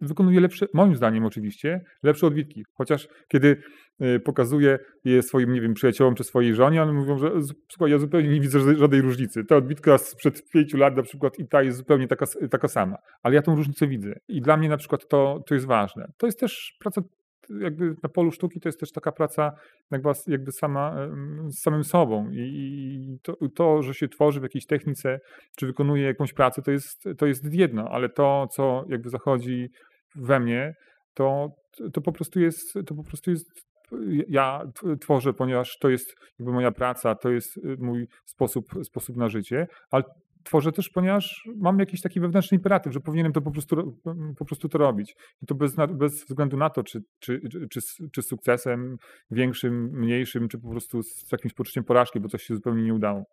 [0.00, 2.64] wykonuje lepsze, moim zdaniem oczywiście, lepsze odbitki.
[2.74, 3.62] Chociaż kiedy
[4.02, 7.30] y, pokazuję je swoim, nie wiem, przyjaciołom czy swojej żonie, one mówią, że
[7.68, 9.44] słuchaj, ja zupełnie nie widzę żadnej różnicy.
[9.44, 12.96] Ta odbitka sprzed pięciu lat na przykład i ta jest zupełnie taka, taka sama.
[13.22, 14.14] Ale ja tą różnicę widzę.
[14.28, 16.12] I dla mnie na przykład to, to jest ważne.
[16.18, 17.02] To jest też praca
[17.60, 19.52] jakby na polu sztuki to jest też taka praca
[19.90, 21.08] jakby, jakby sama
[21.48, 25.20] z samym sobą i to, to, że się tworzy w jakiejś technice,
[25.56, 29.68] czy wykonuje jakąś pracę, to jest, to jest jedno, ale to, co jakby zachodzi
[30.14, 30.74] we mnie,
[31.14, 31.50] to,
[31.92, 33.70] to po prostu jest, to po prostu jest
[34.28, 34.62] ja
[35.00, 39.66] tworzę, ponieważ to jest jakby moja praca, to jest y, mój sposób, sposób na życie,
[39.90, 40.04] ale
[40.44, 43.98] tworzę też, ponieważ mam jakiś taki wewnętrzny imperatyw, że powinienem to po prostu,
[44.38, 45.14] po prostu to robić.
[45.42, 47.80] I to bez, bez względu na to, czy, czy, czy,
[48.12, 48.96] czy sukcesem
[49.30, 53.24] większym, mniejszym, czy po prostu z jakimś poczuciem porażki, bo coś się zupełnie nie udało.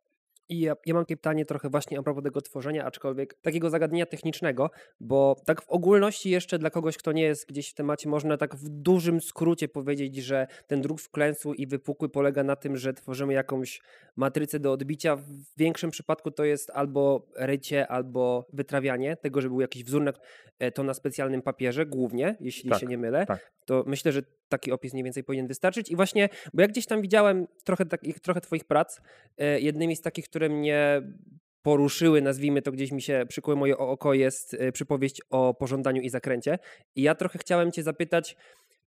[0.50, 4.06] I ja, ja mam takie pytanie trochę właśnie a propos tego tworzenia, aczkolwiek takiego zagadnienia
[4.06, 8.38] technicznego, bo tak w ogólności jeszcze dla kogoś, kto nie jest gdzieś w temacie, można
[8.38, 12.94] tak w dużym skrócie powiedzieć, że ten druk wklęsły i wypukły polega na tym, że
[12.94, 13.82] tworzymy jakąś
[14.16, 15.16] matrycę do odbicia.
[15.16, 20.14] W większym przypadku to jest albo rycie, albo wytrawianie tego, żeby był jakiś wzór,
[20.60, 23.26] e, to na specjalnym papierze głównie, jeśli tak, się nie mylę.
[23.26, 23.57] Tak.
[23.68, 25.92] To myślę, że taki opis mniej więcej powinien wystarczyć.
[25.92, 29.02] I właśnie, bo ja gdzieś tam widziałem trochę, takich, trochę Twoich prac,
[29.38, 31.02] e, jednymi z takich, które mnie
[31.62, 36.10] poruszyły, nazwijmy to gdzieś mi się przykłe moje oko, jest e, przypowieść o pożądaniu i
[36.10, 36.60] zakręcie.
[36.96, 38.36] I ja trochę chciałem Cię zapytać,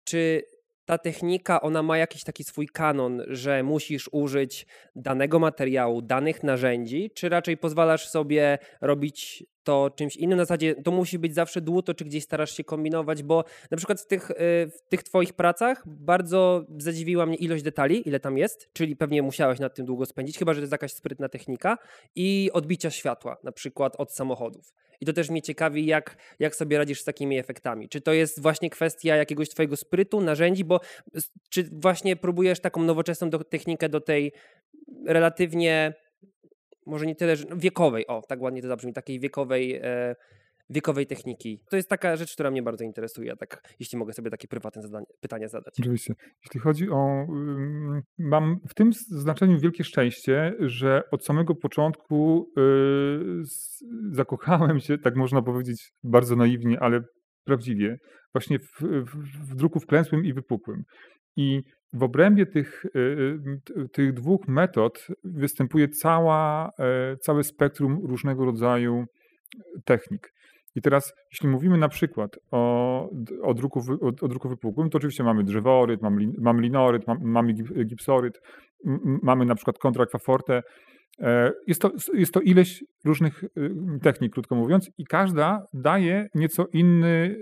[0.03, 0.43] czy
[0.85, 7.11] ta technika, ona ma jakiś taki swój kanon, że musisz użyć danego materiału, danych narzędzi,
[7.15, 10.37] czy raczej pozwalasz sobie robić to czymś innym.
[10.37, 14.01] Na zasadzie to musi być zawsze dłuto, czy gdzieś starasz się kombinować, bo na przykład
[14.01, 14.35] w tych, y,
[14.69, 19.59] w tych twoich pracach bardzo zadziwiła mnie ilość detali, ile tam jest, czyli pewnie musiałeś
[19.59, 21.77] nad tym długo spędzić, chyba że to jest jakaś sprytna technika
[22.15, 24.73] i odbicia światła, na przykład od samochodów.
[25.01, 27.89] I to też mnie ciekawi, jak, jak sobie radzisz z takimi efektami.
[27.89, 30.79] Czy to jest właśnie kwestia jakiegoś twojego sprytu, narzędzi, bo
[31.49, 34.31] czy właśnie próbujesz taką nowoczesną do, technikę do tej
[35.05, 35.93] relatywnie
[36.91, 40.15] może nie tyle że wiekowej, o tak ładnie to zabrzmi, takiej wiekowej, e,
[40.69, 41.63] wiekowej techniki.
[41.69, 45.05] To jest taka rzecz, która mnie bardzo interesuje, tak, jeśli mogę sobie takie prywatne zadanie,
[45.21, 45.73] pytania zadać.
[45.79, 46.13] Oczywiście.
[46.45, 47.27] Jeśli chodzi o.
[48.17, 53.43] Mam w tym znaczeniu wielkie szczęście, że od samego początku yy,
[54.11, 57.01] zakochałem się, tak można powiedzieć bardzo naiwnie, ale
[57.45, 57.97] prawdziwie,
[58.33, 60.83] właśnie w, w, w druku wklęsłym i wypukłym.
[61.37, 61.61] I
[61.93, 62.99] w obrębie tych, y,
[63.77, 69.05] y, tych dwóch metod występuje cała, e, całe spektrum różnego rodzaju
[69.85, 70.33] technik.
[70.75, 73.09] I teraz, jeśli mówimy na przykład o,
[73.41, 77.53] o, druku, o, o druku wypukłym, to oczywiście mamy drzeworyt, mamy, mamy linoryt, mamy
[77.85, 78.41] gipsoryt,
[79.23, 80.63] mamy na przykład kontraakwafortę.
[81.19, 83.49] E, jest to, jest to ileś różnych y,
[84.01, 87.35] technik, krótko mówiąc, i każda daje nieco inny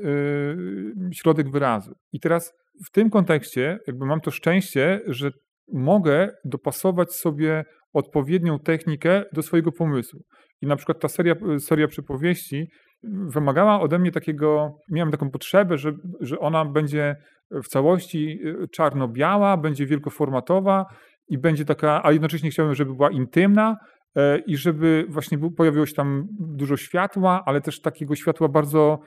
[1.13, 1.95] środek wyrazu.
[2.13, 2.53] I teraz
[2.85, 5.31] w tym kontekście jakby mam to szczęście, że
[5.73, 10.19] mogę dopasować sobie odpowiednią technikę do swojego pomysłu.
[10.61, 12.67] I na przykład ta seria, seria przypowieści
[13.03, 17.15] wymagała ode mnie takiego, miałem taką potrzebę, że, że ona będzie
[17.51, 20.85] w całości y, czarno-biała, będzie wielkoformatowa
[21.27, 23.77] i będzie taka, a jednocześnie chciałem, żeby była intymna
[24.15, 28.99] e, i żeby właśnie pojawiło się tam dużo światła, ale też takiego światła bardzo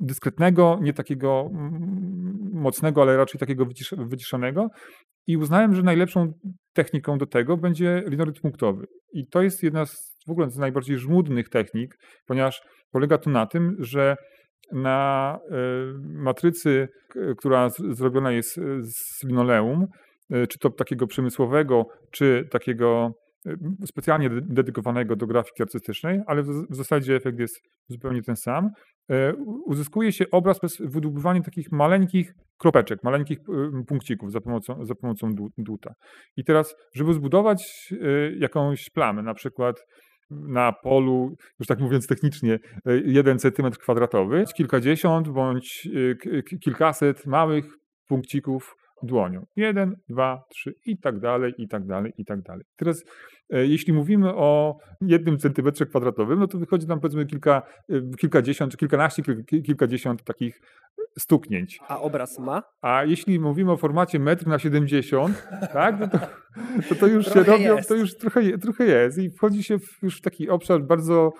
[0.00, 1.50] dyskretnego, nie takiego
[2.52, 3.66] mocnego, ale raczej takiego
[3.98, 4.68] wyciszonego.
[5.26, 6.32] I uznałem, że najlepszą
[6.72, 8.86] techniką do tego będzie linoryt punktowy.
[9.12, 13.46] I to jest jedna z w ogóle z najbardziej żmudnych technik, ponieważ polega to na
[13.46, 14.16] tym, że
[14.72, 15.56] na e,
[16.02, 16.88] matrycy,
[17.38, 19.86] która zrobiona jest z linoleum,
[20.30, 23.12] e, czy to takiego przemysłowego, czy takiego
[23.86, 28.70] specjalnie dedykowanego do grafiki artystycznej, ale w zasadzie efekt jest zupełnie ten sam.
[29.10, 34.94] E, uzyskuje się obraz przez wydłubywanie takich maleńkich kropeczek, maleńkich e, punkcików za pomocą, za
[34.94, 35.34] pomocą.
[36.36, 37.96] I teraz, żeby zbudować e,
[38.38, 39.76] jakąś plamę, na przykład
[40.30, 42.58] na polu, już tak mówiąc technicznie,
[43.04, 45.88] jeden centymetr kwadratowy, kilkadziesiąt bądź
[46.60, 47.64] kilkaset małych
[48.08, 49.46] punkcików dłonią.
[49.56, 52.64] Jeden, dwa, trzy i tak dalej, i tak dalej, i tak dalej.
[52.76, 53.04] Teraz
[53.50, 58.72] e, jeśli mówimy o jednym centymetrze kwadratowym, no to wychodzi nam powiedzmy kilka, e, kilkadziesiąt,
[58.72, 59.22] czy kilkanaście,
[59.64, 60.60] kilkadziesiąt takich
[61.18, 61.80] stuknięć.
[61.88, 62.62] A obraz ma?
[62.82, 66.18] A jeśli mówimy o formacie metr na 70, tak, no to,
[66.88, 70.18] to, to już się robi, to już trochę, trochę jest i wchodzi się w, już
[70.18, 71.32] w taki obszar bardzo,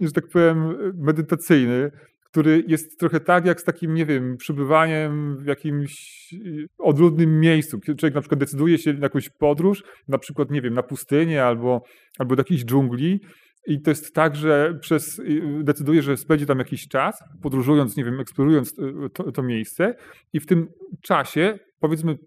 [0.00, 1.90] że tak powiem, medytacyjny,
[2.30, 7.80] który jest trochę tak jak z takim, nie wiem, przybywaniem w jakimś y, odludnym miejscu.
[7.80, 11.82] Człowiek na przykład decyduje się na jakąś podróż, na przykład, nie wiem, na pustynię albo,
[12.18, 13.20] albo do jakiejś dżungli
[13.66, 18.04] i to jest tak, że przez, y, decyduje, że spędzi tam jakiś czas, podróżując, nie
[18.04, 19.94] wiem, eksplorując y, to, to miejsce
[20.32, 20.68] i w tym
[21.02, 22.18] czasie, powiedzmy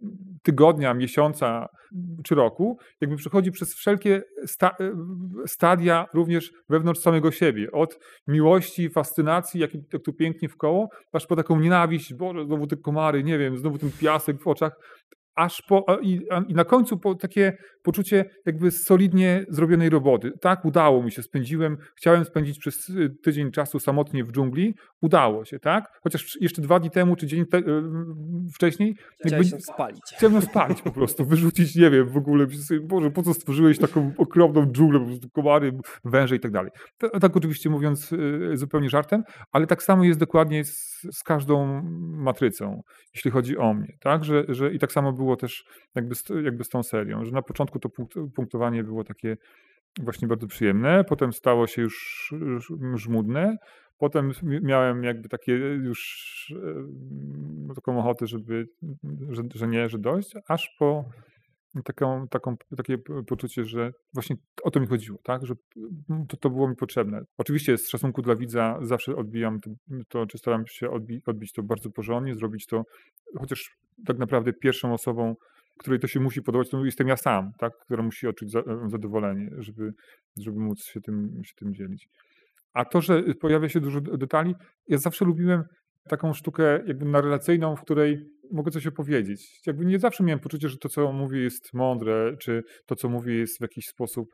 [0.43, 1.67] tygodnia, miesiąca
[2.23, 4.91] czy roku, jakby przechodzi przez wszelkie sta y,
[5.47, 7.71] stadia również wewnątrz samego siebie.
[7.71, 12.67] Od miłości, fascynacji, jak, jak tu pięknie w koło, aż po taką nienawiść, Boże, znowu
[12.67, 14.75] te komary, nie wiem, znowu ten piasek w oczach,
[15.35, 20.32] aż po, i, i, na końcu po takie poczucie jakby solidnie zrobionej roboty.
[20.41, 25.46] Tak, udało mi się, spędziłem, chciałem spędzić przez y, tydzień czasu samotnie w dżungli, udało
[25.46, 26.00] się, tak?
[26.04, 27.63] Chociaż jeszcze dwa dni temu, czy dzień te, y,
[28.54, 28.96] wcześniej...
[29.26, 30.02] Chciałem się spalić.
[30.17, 32.48] Chciałem spalić po prostu, wyrzucić, nie wiem, w ogóle,
[32.82, 35.72] Boże, po co stworzyłeś taką okropną dżunglę, po prostu komary,
[36.06, 36.72] węże i tak dalej.
[37.22, 42.82] Tak oczywiście mówiąc y, zupełnie żartem, ale tak samo jest dokładnie z, z każdą matrycą,
[43.15, 44.24] jeśli chodzi o mnie, tak?
[44.24, 45.65] Że, że i tak samo było było też
[45.96, 47.89] jakby z, jakby z tą serią, że na początku to
[48.36, 49.38] punktowanie było takie
[50.01, 52.33] właśnie bardzo przyjemne, potem stało się już
[52.95, 53.57] żmudne,
[53.97, 56.53] potem miałem jakby takie już
[57.75, 58.67] taką ochotę, żeby,
[59.29, 61.05] że, że nie, że dojść, aż po
[61.81, 65.45] taką, taką, takie poczucie, że właśnie o to mi chodziło, tak?
[65.45, 65.55] że
[66.29, 67.21] to, to było mi potrzebne.
[67.38, 69.69] Oczywiście z szacunku dla widza zawsze odbijam to,
[70.07, 72.83] to czy staram się odbi odbić to bardzo porządnie, zrobić to,
[73.39, 75.36] chociaż tak naprawdę pierwszą osobą,
[75.77, 77.73] której to się musi podobać, to jestem ja sam, tak?
[77.86, 79.93] która musi odczuć za, zadowolenie, żeby,
[80.38, 82.07] żeby móc się tym, się tym dzielić.
[82.73, 84.55] A to, że pojawia się dużo detali,
[84.88, 85.63] ja zawsze lubiłem
[86.09, 89.67] taką sztukę jakby narracyjną, w której mogę coś opowiedzieć.
[89.67, 93.36] Jakby nie zawsze miałem poczucie, że to, co mówię jest mądre, czy to, co mówię
[93.36, 94.29] jest w jakiś sposób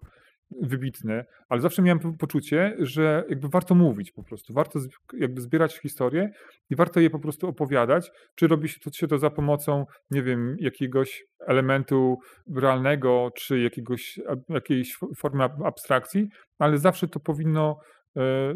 [0.51, 4.79] wybitne, ale zawsze miałem poczucie, że jakby warto mówić po prostu, warto
[5.13, 6.29] jakby zbierać historie
[6.69, 10.23] i warto je po prostu opowiadać, czy robi się to, się to za pomocą, nie
[10.23, 12.17] wiem, jakiegoś elementu
[12.55, 16.27] realnego, czy jakiegoś, jakiejś formy abstrakcji,
[16.59, 17.79] ale zawsze to powinno
[18.17, 18.53] e,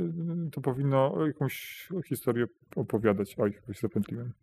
[0.51, 3.35] to powinno jakąś historię opowiadać.
[3.37, 4.33] Oj, jakoś zapętliłem.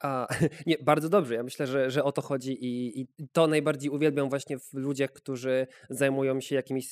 [0.00, 0.26] A,
[0.66, 1.34] nie, bardzo dobrze.
[1.34, 5.12] Ja myślę, że, że o to chodzi i, i to najbardziej uwielbiam właśnie w ludziach,
[5.12, 6.88] którzy zajmują się jakimiś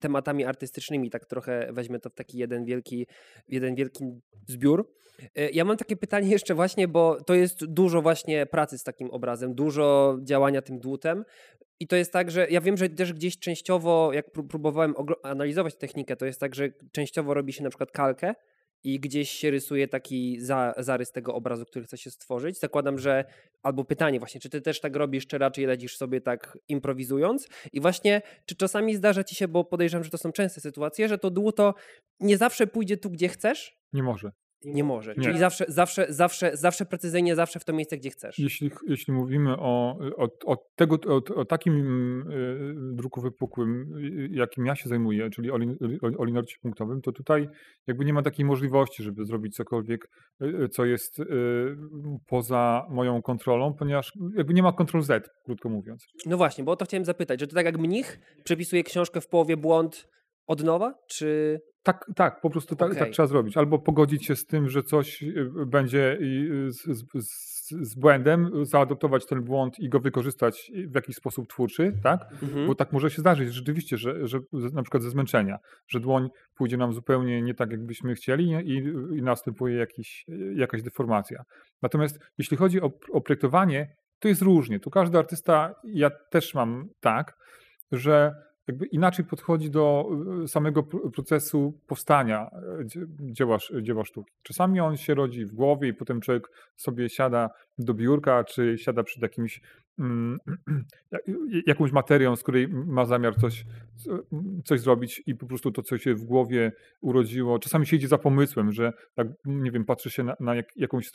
[0.00, 3.06] tematami artystycznymi, tak trochę weźmy to w taki jeden wielki,
[3.48, 4.04] jeden wielki
[4.46, 4.92] zbiór.
[5.34, 9.10] E, ja mam takie pytanie jeszcze właśnie, bo to jest dużo właśnie pracy z takim
[9.10, 11.24] obrazem, dużo działania tym dłutem.
[11.80, 16.16] I to jest tak, że ja wiem, że też gdzieś częściowo, jak próbowałem analizować technikę,
[16.16, 18.34] to jest tak, że częściowo robi się na przykład kalkę,
[18.84, 22.58] i gdzieś się rysuje taki za, zarys tego obrazu, który chce się stworzyć.
[22.58, 23.24] Zakładam, że
[23.62, 27.80] albo pytanie właśnie, czy ty też tak robisz, czy raczej lecisz sobie tak improwizując i
[27.80, 31.30] właśnie, czy czasami zdarza ci się, bo podejrzewam, że to są częste sytuacje, że to
[31.30, 31.74] dłuto
[32.20, 33.76] nie zawsze pójdzie tu, gdzie chcesz?
[33.92, 34.30] Nie może.
[34.64, 35.14] Nie może.
[35.14, 35.22] Nie.
[35.22, 38.38] Czyli zawsze, zawsze, zawsze, zawsze precyzyjnie, zawsze w to miejsce, gdzie chcesz.
[38.38, 41.74] Jeśli, jeśli mówimy o, o, o, tego, o, o takim
[42.30, 47.12] y, druku wypukłym, y, jakim ja się zajmuję, czyli o, o, o linorcie punktowym, to
[47.12, 47.48] tutaj
[47.86, 50.08] jakby nie ma takiej możliwości, żeby zrobić cokolwiek,
[50.42, 51.24] y, co jest y,
[52.26, 56.06] poza moją kontrolą, ponieważ jakby nie ma kontrol Z, krótko mówiąc.
[56.26, 59.28] No właśnie, bo o to chciałem zapytać, że to tak jak mnich przepisuje książkę w
[59.28, 60.08] połowie błąd
[60.46, 63.00] od nowa, czy tak, tak, po prostu tak, okay.
[63.00, 63.56] tak, trzeba zrobić.
[63.56, 66.18] Albo pogodzić się z tym, że coś y, będzie
[66.68, 72.20] z, z, z, błędem, zaadoptować ten błąd i go wykorzystać w jakiś sposób twórczy, tak?
[72.42, 72.66] Mhm.
[72.66, 74.38] Bo tak może się zdarzyć rzeczywiście, że, że
[74.72, 78.76] na przykład ze zmęczenia, że dłoń pójdzie nam zupełnie nie tak, jakbyśmy chcieli i,
[79.18, 81.42] i następuje jakiś, jakaś deformacja.
[81.82, 84.80] Natomiast jeśli chodzi o, o projektowanie, to jest różnie.
[84.80, 87.36] Tu każdy artysta, ja też mam tak,
[87.92, 88.34] że
[88.68, 90.08] jakby inaczej podchodzi do
[90.44, 90.82] y, samego
[91.14, 92.84] procesu powstania e,
[93.20, 94.32] dzieła, dzieła sztuki.
[94.42, 99.02] Czasami on się rodzi w głowie i potem człowiek sobie siada do biurka, czy siada
[99.02, 99.60] przed jakimś,
[99.98, 100.38] mm,
[101.66, 103.64] jakąś materią, z której ma zamiar coś,
[104.64, 107.58] coś zrobić i po prostu to, co się w głowie urodziło.
[107.58, 111.10] Czasami siedzi za pomysłem, że tak, nie wiem, patrzy się na, na jak, jakąś,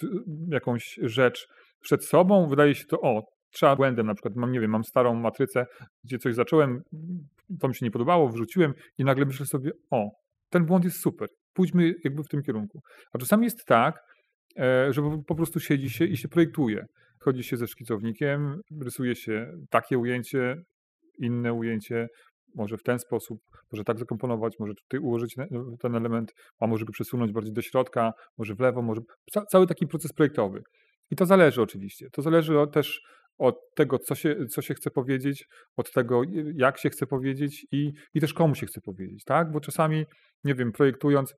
[0.49, 1.47] jakąś rzecz
[1.81, 5.13] przed sobą, wydaje się to, o, trzeba błędem, na przykład mam, nie wiem, mam starą
[5.13, 5.65] matrycę,
[6.03, 6.81] gdzie coś zacząłem,
[7.59, 10.09] to mi się nie podobało, wrzuciłem i nagle myślę sobie, o,
[10.49, 12.81] ten błąd jest super, pójdźmy jakby w tym kierunku.
[13.13, 14.03] A czasami jest tak,
[14.59, 16.85] e, że po prostu siedzi się i się projektuje.
[17.19, 20.55] Chodzi się ze szkicownikiem, rysuje się takie ujęcie,
[21.19, 22.07] inne ujęcie,
[22.55, 23.39] może w ten sposób,
[23.71, 25.35] może tak zakomponować, może tutaj ułożyć
[25.79, 29.01] ten element, a może go przesunąć bardziej do środka, może w lewo, może
[29.49, 30.63] cały taki proces projektowy.
[31.11, 32.09] I to zależy oczywiście.
[32.11, 33.01] To zależy też
[33.41, 36.21] od tego, co się, co się chce powiedzieć, od tego,
[36.55, 39.51] jak się chce powiedzieć i, i też komu się chce powiedzieć, tak?
[39.51, 40.05] Bo czasami,
[40.43, 41.35] nie wiem, projektując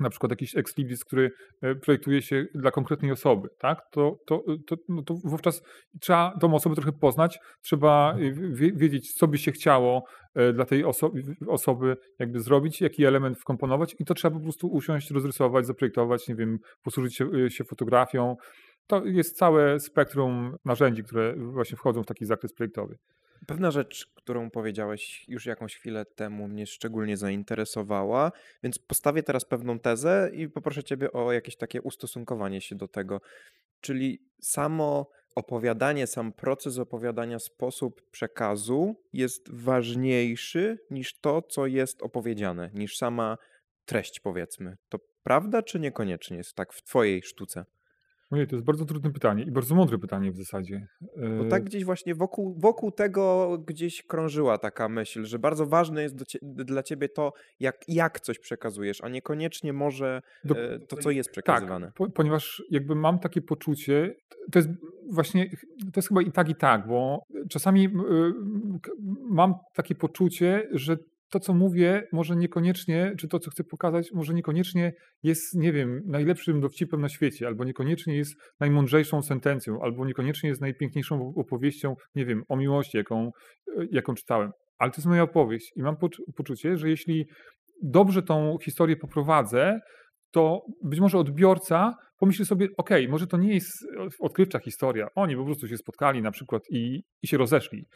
[0.00, 1.30] na przykład jakiś ex libris, który
[1.62, 3.78] e, projektuje się dla konkretnej osoby, tak?
[3.90, 5.62] To, to, to, no to wówczas
[6.00, 8.32] trzeba tą osobę trochę poznać, trzeba e,
[8.72, 11.10] wiedzieć, co by się chciało e, dla tej oso
[11.48, 16.34] osoby jakby zrobić, jaki element wkomponować i to trzeba po prostu usiąść, rozrysować, zaprojektować, nie
[16.34, 18.36] wiem, posłużyć się, się fotografią,
[18.86, 22.98] to jest całe spektrum narzędzi, które właśnie wchodzą w taki zakres projektowy.
[23.46, 29.78] Pewna rzecz, którą powiedziałeś już jakąś chwilę temu, mnie szczególnie zainteresowała, więc postawię teraz pewną
[29.78, 33.20] tezę i poproszę Ciebie o jakieś takie ustosunkowanie się do tego.
[33.80, 42.70] Czyli samo opowiadanie, sam proces opowiadania, sposób przekazu jest ważniejszy niż to, co jest opowiedziane,
[42.74, 43.38] niż sama
[43.84, 44.76] treść, powiedzmy.
[44.88, 47.64] To prawda, czy niekoniecznie jest tak w Twojej sztuce?
[48.32, 50.86] Ojej, to jest bardzo trudne pytanie i bardzo mądre pytanie w zasadzie.
[51.38, 56.26] Bo tak gdzieś właśnie wokół, wokół tego gdzieś krążyła taka myśl, że bardzo ważne jest
[56.26, 61.10] cie, dla ciebie to, jak, jak coś przekazujesz, a niekoniecznie może Do, e, to, co
[61.10, 61.86] jest tak, przekazywane.
[61.86, 64.14] Tak, po, ponieważ jakby mam takie poczucie,
[64.52, 64.68] to jest
[65.10, 67.90] właśnie, to jest chyba i tak, i tak, bo czasami y,
[69.30, 70.96] mam takie poczucie, że
[71.32, 74.92] to, co mówię, może niekoniecznie, czy to, co chcę pokazać, może niekoniecznie
[75.22, 80.60] jest, nie wiem, najlepszym dowcipem na świecie, albo niekoniecznie jest najmądrzejszą sentencją, albo niekoniecznie jest
[80.60, 83.30] najpiękniejszą opowieścią, nie wiem, o miłości, jaką,
[83.78, 84.50] e, jaką czytałem.
[84.78, 85.96] Ale to jest moja opowieść i mam
[86.36, 87.26] poczucie, że jeśli
[87.82, 89.80] dobrze tą historię poprowadzę,
[90.30, 93.86] to być może odbiorca pomyśli sobie, ok, może to nie jest
[94.20, 95.08] odkrywcza historia.
[95.14, 97.86] Oni po prostu się spotkali na przykład i, i się rozeszli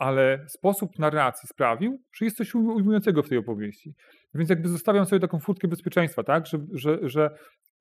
[0.00, 3.94] ale sposób narracji sprawił, że jest coś ujmującego w tej opowieści.
[4.34, 7.30] Więc jakby zostawiam sobie taką furtkę bezpieczeństwa, tak, że, że, że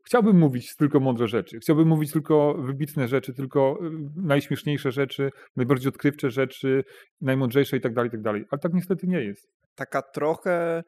[0.05, 5.89] chciałbym mówić tylko mądre rzeczy, chciałbym mówić tylko wybitne rzeczy, tylko y, najśmieszniejsze rzeczy, najbardziej
[5.89, 6.83] odkrywcze rzeczy,
[7.21, 8.45] najmądrzejsze i tak dalej, i tak dalej.
[8.51, 9.49] Ale tak niestety nie jest.
[9.75, 10.83] Taka trochę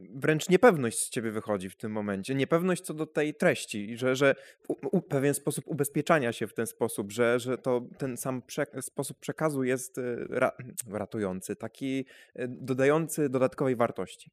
[0.00, 2.34] wręcz niepewność z ciebie wychodzi w tym momencie.
[2.34, 4.34] Niepewność co do tej treści, że, że
[4.68, 8.66] u, u, pewien sposób ubezpieczania się w ten sposób, że, że to ten sam prze,
[8.80, 10.52] sposób przekazu jest y, ra,
[10.90, 14.30] ratujący, taki y, dodający dodatkowej wartości.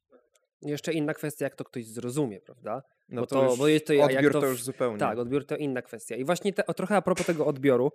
[0.62, 2.82] Jeszcze inna kwestia, jak to ktoś zrozumie, prawda?
[3.08, 4.98] No bo to, to, bo jest to odbiór to, to już zupełnie.
[4.98, 6.16] Tak, odbiór to inna kwestia.
[6.16, 7.92] I właśnie te, trochę a propos tego odbioru,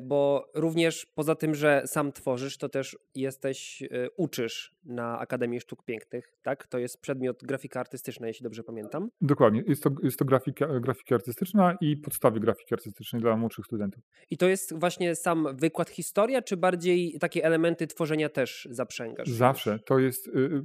[0.00, 5.84] bo również poza tym, że sam tworzysz, to też jesteś, e, uczysz na Akademii Sztuk
[5.84, 6.66] Pięknych, tak?
[6.66, 9.08] To jest przedmiot grafika artystyczna, jeśli dobrze pamiętam.
[9.20, 9.62] Dokładnie.
[9.66, 14.02] Jest to, jest to grafika, grafika artystyczna i podstawy grafiki artystycznej dla młodszych studentów.
[14.30, 19.28] I to jest właśnie sam wykład historia, czy bardziej takie elementy tworzenia też zaprzęgasz?
[19.28, 19.78] Zawsze.
[19.78, 20.62] To jest, y, y,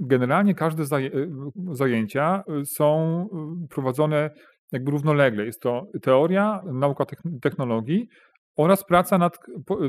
[0.00, 1.28] generalnie każde y,
[1.72, 3.28] zajęcia są
[3.70, 4.30] prowadzone
[4.72, 5.44] jakby równolegle.
[5.44, 7.04] Jest to teoria, nauka
[7.42, 8.08] technologii,
[8.56, 9.38] oraz praca nad,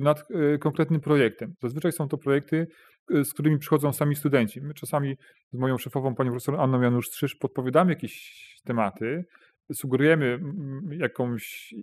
[0.01, 1.53] nad e, konkretnym projektem.
[1.62, 2.67] Zazwyczaj są to projekty,
[3.13, 4.62] e, z którymi przychodzą sami studenci.
[4.62, 5.17] My czasami
[5.53, 9.25] z moją szefową, panią profesor Anną Janusz-Strzyż, podpowiadamy jakieś tematy,
[9.73, 10.39] sugerujemy
[10.91, 11.73] jakąś,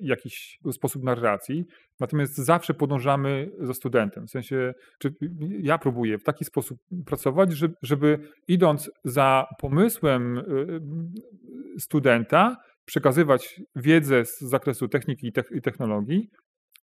[0.00, 1.64] jakiś sposób narracji,
[2.00, 4.26] natomiast zawsze podążamy za studentem.
[4.26, 5.14] W sensie, czy
[5.60, 10.42] ja próbuję w taki sposób pracować, żeby, żeby idąc za pomysłem e,
[11.78, 16.30] studenta, przekazywać wiedzę z zakresu techniki i technologii,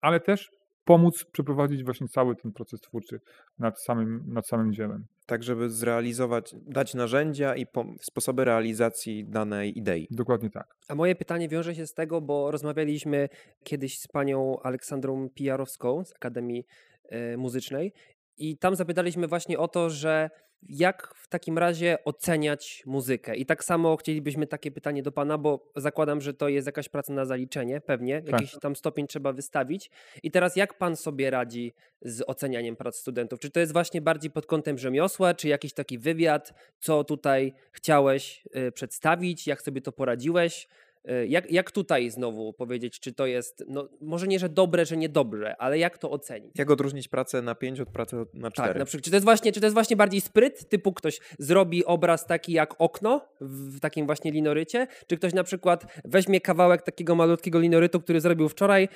[0.02, 0.52] ale też
[0.86, 3.20] pomóc przeprowadzić właśnie cały ten proces twórczy
[3.60, 5.06] nad samym, nad samym dziełem.
[5.26, 7.66] Tak, żeby zrealizować, dać narzędzia i
[8.02, 10.08] sposoby realizacji danej idei.
[10.12, 10.76] Dokładnie tak.
[10.88, 13.30] A moje pytanie wiąże się z tego, bo rozmawialiśmy
[13.64, 16.66] kiedyś z panią Aleksandrą Pijarowską z Akademii
[17.10, 17.94] e, Muzycznej
[18.38, 20.30] i tam zapytaliśmy właśnie o to, że
[20.70, 23.36] jak w takim razie oceniać muzykę?
[23.36, 27.14] I tak samo chcielibyśmy takie pytanie do Pana, bo zakładam, że to jest jakaś praca
[27.14, 28.32] na zaliczenie, pewnie, tak.
[28.32, 29.92] jakiś tam stopień trzeba wystawić.
[30.24, 33.40] I teraz jak Pan sobie radzi z ocenianiem prac studentów?
[33.40, 38.44] Czy to jest właśnie bardziej pod kątem rzemiosła, czy jakiś taki wywiad, co tutaj chciałeś
[38.56, 40.68] y, przedstawić, jak sobie to poradziłeś?
[41.06, 44.98] E, jak, jak tutaj znowu powiedzieć, czy to jest, no może nie, że dobre, że
[44.98, 46.52] niedobre, ale jak to ocenić?
[46.58, 48.70] Jak odróżnić pracę na 5 od pracy na 4?
[48.70, 51.20] Tak, na przykład, czy to, jest właśnie, czy to jest właśnie bardziej spryt, typu ktoś
[51.40, 56.82] zrobi obraz taki jak okno w takim właśnie linorycie, czy ktoś na przykład weźmie kawałek
[56.82, 58.90] takiego malutkiego linorytu, który zrobił wczoraj,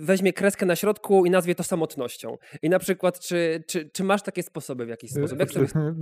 [0.00, 2.36] weźmie kreskę na środku i nazwie to samotnością.
[2.62, 5.40] I na przykład, czy, czy, czy masz takie sposoby w jakiś sposób?
[5.40, 5.66] Jak sobie...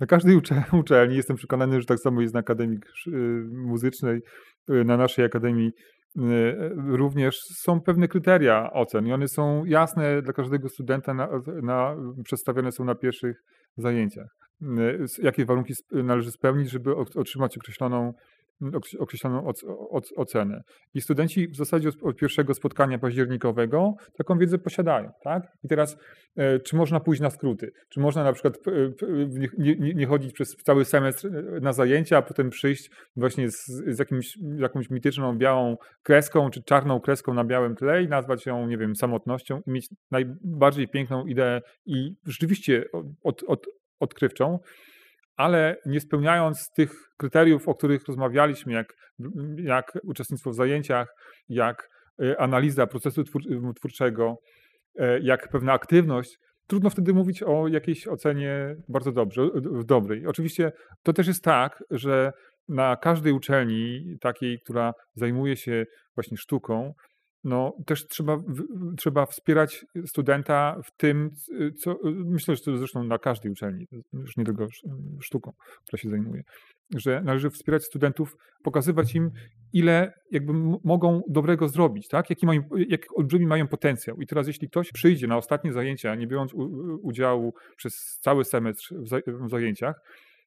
[0.00, 0.40] Na każdej
[0.72, 2.78] uczelni jestem przekonany, że tak samo jest na Akademii
[3.50, 4.22] Muzycznej, Y,
[4.68, 5.72] na naszej akademii
[6.16, 6.22] y,
[6.74, 11.28] również są pewne kryteria ocen i one są jasne dla każdego studenta, na,
[11.62, 13.42] na, przedstawione są na pierwszych
[13.76, 14.36] zajęciach.
[14.62, 18.12] Y, jakie warunki należy spełnić, żeby otrzymać określoną
[18.98, 19.52] określoną
[20.16, 20.62] ocenę.
[20.94, 25.10] I studenci w zasadzie od, pierwszego spotkania październikowego taką wiedzę posiadają.
[25.22, 25.52] Tak?
[25.64, 25.96] I teraz,
[26.36, 27.72] e, czy można pójść na skróty?
[27.88, 28.58] Czy można na przykład
[29.58, 33.66] nie, nie, nie chodzić przez cały semestr e, na zajęcia, a potem przyjść właśnie z,
[33.66, 38.66] z jakimś, jakąś mityczną białą kreską, czy czarną kreską na białym tle i nazwać ją,
[38.66, 42.84] nie wiem, samotnością i mieć najbardziej piękną ideę i rzeczywiście
[43.22, 43.66] od, od,
[44.00, 44.58] odkrywczą,
[45.38, 48.86] ale nie spełniając tych kryteriów, o których rozmawialiśmy, jak,
[49.56, 51.14] jak uczestnictwo w zajęciach,
[51.48, 51.88] jak
[52.22, 53.24] e, analiza procesu
[53.76, 54.36] twórczego,
[54.98, 59.48] e, jak pewna aktywność, trudno wtedy mówić o jakiejś ocenie bardzo dobrze,
[59.84, 60.26] dobrej.
[60.26, 60.72] Oczywiście
[61.02, 62.32] to też jest tak, że
[62.68, 66.92] na każdej uczelni, takiej, która zajmuje się właśnie sztuką,
[67.44, 68.42] no, też trzeba,
[68.96, 71.30] trzeba wspierać studenta w tym,
[71.78, 74.66] co myślę, że to zresztą na każdej uczelni, już nie tylko
[75.20, 75.52] sztuką,
[75.86, 76.42] która się zajmuje,
[76.96, 79.30] że należy wspierać studentów, pokazywać im,
[79.72, 80.52] ile jakby
[80.84, 82.30] mogą dobrego zrobić, tak?
[82.30, 84.20] Jaki mają, jak olbrzymi mają potencjał.
[84.20, 86.52] I teraz, jeśli ktoś przyjdzie na ostatnie zajęcia, nie biorąc
[87.02, 88.94] udziału przez cały semestr
[89.26, 90.00] w zajęciach,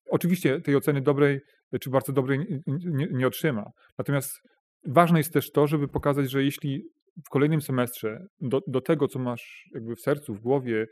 [0.10, 1.40] oczywiście tej oceny dobrej
[1.82, 3.72] czy bardzo dobrej nie, nie otrzyma.
[3.98, 4.42] Natomiast
[4.86, 6.84] Ważne jest też to, żeby pokazać, że jeśli
[7.26, 10.88] w kolejnym semestrze do, do tego, co masz jakby w sercu, w głowie,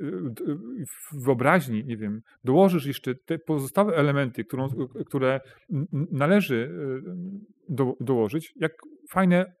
[0.00, 0.06] y,
[0.86, 4.68] w wyobraźni, nie wiem, dołożysz jeszcze te pozostałe elementy, którą,
[5.06, 5.40] które
[6.10, 8.72] należy y, do, dołożyć, jak
[9.10, 9.52] fajne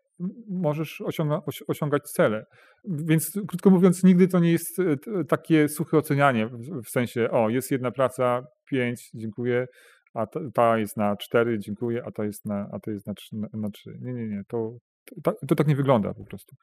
[0.48, 2.46] możesz osiąga, osiągać cele.
[2.84, 4.96] Więc krótko mówiąc, nigdy to nie jest y,
[5.28, 6.50] takie suche ocenianie
[6.84, 9.66] w sensie, o, jest jedna praca, pięć, dziękuję,
[10.14, 13.36] a ta, jest na 4, dziękuję, a ta jest na, a ta jest na 3,
[13.36, 13.98] na, na 3.
[14.00, 14.78] Nie, nie, nie, to
[15.22, 16.56] to, to tak nie wygląda po prostu.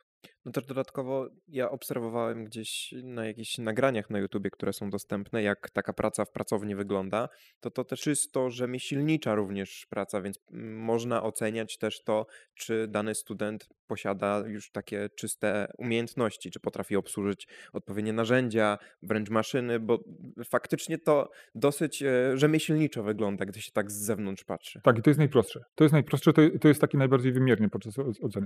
[0.45, 5.69] No też dodatkowo ja obserwowałem gdzieś na jakichś nagraniach na YouTubie, które są dostępne, jak
[5.69, 10.39] taka praca w pracowni wygląda, to to też czysto rzemieślnicza również praca, więc
[10.75, 17.47] można oceniać też to, czy dany student posiada już takie czyste umiejętności, czy potrafi obsłużyć
[17.73, 19.99] odpowiednie narzędzia, wręcz maszyny, bo
[20.45, 24.81] faktycznie to dosyć e, rzemieślniczo wygląda, gdy się tak z zewnątrz patrzy.
[24.83, 25.63] Tak, i to jest najprostsze.
[25.75, 27.95] To jest najprostsze, to, to jest taki najbardziej wymierny podczas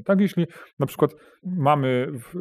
[0.05, 0.47] Tak, jeśli
[0.79, 1.11] na przykład
[1.43, 2.36] mamy w,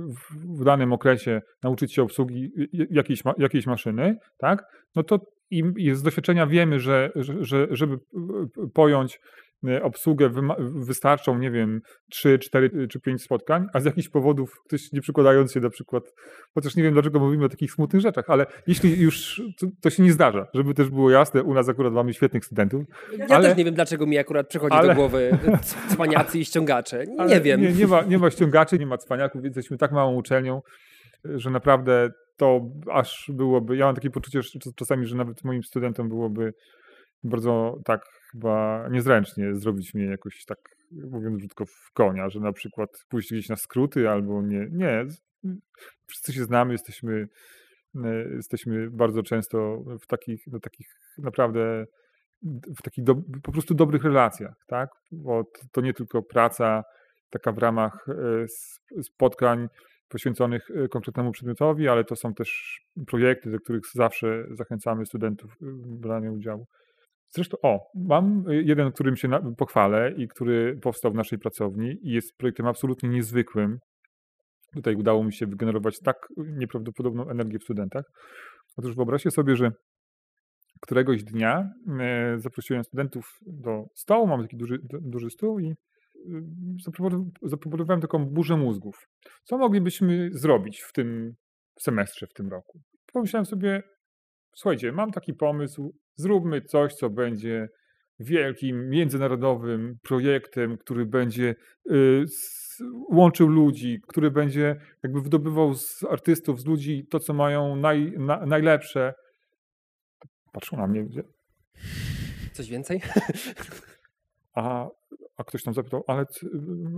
[0.61, 2.53] w danym okresie nauczyć się obsługi
[2.91, 4.65] jakiejś, jakiejś maszyny, tak,
[4.97, 5.21] no to
[5.51, 7.99] i, z doświadczenia wiemy, że, że żeby
[8.75, 9.21] pojąć
[9.83, 15.01] obsługę wystarczą, nie wiem, 3, 4 czy 5 spotkań, a z jakichś powodów ktoś nie
[15.01, 16.15] przykładając się na przykład,
[16.55, 20.03] chociaż nie wiem dlaczego mówimy o takich smutnych rzeczach, ale jeśli już to, to się
[20.03, 22.85] nie zdarza, żeby też było jasne, u nas akurat mamy świetnych studentów.
[23.19, 25.39] Ja ale, też nie wiem, dlaczego mi akurat przychodzi ale, do głowy
[25.93, 27.05] cwaniacy i ściągacze.
[27.29, 27.61] Nie wiem.
[27.61, 30.63] Nie, nie, ma, nie ma ściągaczy, nie ma cwaniaków, więc jesteśmy tak małą uczelnią,
[31.25, 32.61] że naprawdę to
[32.93, 36.55] aż byłoby, ja mam takie poczucie że czasami, że nawet moim studentom byłoby
[37.25, 40.59] bardzo tak chyba niezręcznie zrobić mnie jakoś tak,
[40.93, 44.69] mówiąc brzydko, w konia, że na przykład pójść gdzieś na skróty albo nie.
[44.71, 45.07] Nie,
[46.07, 47.29] wszyscy się znamy, jesteśmy,
[48.05, 51.87] e, jesteśmy bardzo często w takich, no, takich naprawdę
[52.79, 54.91] w takich do, po prostu dobrych relacjach, tak?
[55.13, 56.85] Bo to nie tylko praca
[57.31, 59.69] taka w ramach e, spotkań
[60.09, 65.97] poświęconych e, konkretnemu przedmiotowi, ale to są też projekty, do których zawsze zachęcamy studentów do
[65.97, 66.67] brania udziału.
[67.35, 72.11] Zresztą, o, mam y, jeden, którym się pochwalę i który powstał w naszej pracowni i
[72.11, 73.79] jest projektem absolutnie niezwykłym.
[74.75, 78.05] Tutaj udało mi się wygenerować tak nieprawdopodobną energię w studentach.
[78.77, 79.73] Otóż wyobraźcie sobie, że
[80.81, 81.71] któregoś dnia
[82.01, 85.77] e, zaprosiłem studentów do stołu, mamy taki duży, duży stół i y,
[87.43, 89.09] zaproponowałem taką burzę mózgów.
[89.45, 91.35] Co moglibyśmy zrobić w tym
[91.81, 92.81] semestrze, w tym roku?
[93.13, 93.83] Pomyślałem sobie,
[94.55, 97.69] słuchajcie, mam taki pomysł, zróbmy coś, co będzie
[98.21, 101.55] wielkim, międzynarodowym projektem, który będzie
[101.91, 102.25] y,
[103.11, 108.47] łączył ludzi, który będzie jakby wydobywał z artystów, z ludzi to, co mają naj, na,
[108.47, 109.15] najlepsze.
[110.53, 111.05] Patrzą na mnie.
[111.05, 111.23] Gdzie?
[112.53, 113.01] Coś więcej?
[114.55, 114.89] A,
[115.37, 116.27] a ktoś tam zapytał, ale,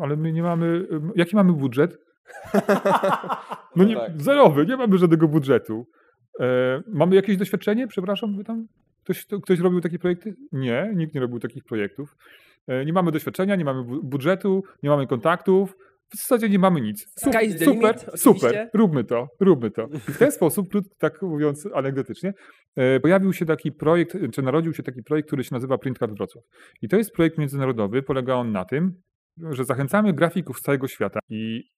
[0.02, 1.98] ale my nie mamy, jaki mamy budżet?
[3.76, 4.22] No nie, tak.
[4.22, 5.86] zerowy, nie mamy żadnego budżetu.
[6.41, 7.87] E, mamy jakieś doświadczenie?
[7.87, 8.66] Przepraszam, tam
[9.05, 10.34] ktoś, ktoś robił takie projekty?
[10.53, 12.16] Nie, nikt nie robił takich projektów.
[12.66, 15.76] E, nie mamy doświadczenia, nie mamy budżetu, nie mamy kontaktów.
[16.09, 17.07] W zasadzie nie mamy nic.
[17.18, 19.89] Super, super, limit, super, róbmy to, róbmy to.
[20.09, 20.68] I w ten sposób,
[20.99, 22.34] tak mówiąc anegdotycznie,
[22.76, 26.45] e, pojawił się taki projekt, czy narodził się taki projekt, który się nazywa Printcard Wrocław.
[26.82, 29.03] I to jest projekt międzynarodowy, polega on na tym,
[29.51, 31.70] że zachęcamy grafików z całego świata i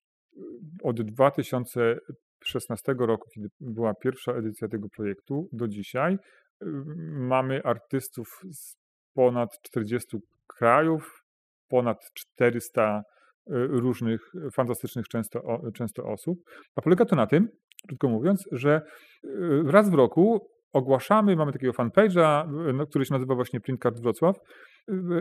[0.83, 1.99] od 2000
[2.39, 6.65] 2016 roku, kiedy była pierwsza edycja tego projektu, do dzisiaj y,
[7.09, 8.75] mamy artystów z
[9.13, 10.17] ponad 40
[10.47, 11.23] krajów,
[11.67, 16.39] ponad 400 y, różnych fantastycznych często, często osób.
[16.75, 17.49] A polega to na tym,
[17.87, 18.81] krótko mówiąc, że
[19.23, 19.29] y,
[19.65, 24.35] raz w roku ogłaszamy, mamy takiego fanpage'a, no, który się nazywa właśnie Printcard Wrocław,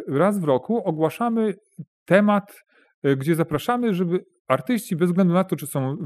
[0.08, 1.54] raz w roku ogłaszamy
[2.04, 2.64] temat,
[3.16, 5.96] gdzie zapraszamy, żeby artyści, bez względu na to, czy są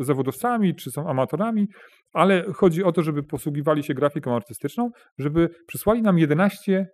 [0.00, 1.68] zawodowcami, czy są amatorami,
[2.12, 6.88] ale chodzi o to, żeby posługiwali się grafiką artystyczną, żeby przysłali nam 11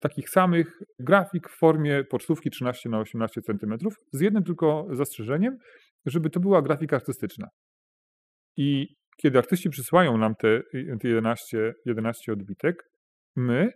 [0.00, 3.76] takich samych grafik w formie pocztówki 13 na 18 cm,
[4.12, 5.58] z jednym tylko zastrzeżeniem,
[6.06, 7.48] żeby to była grafika artystyczna.
[8.56, 8.86] I
[9.16, 10.60] kiedy artyści przysyłają nam te,
[11.00, 12.90] te 11, 11 odbitek,
[13.36, 13.70] my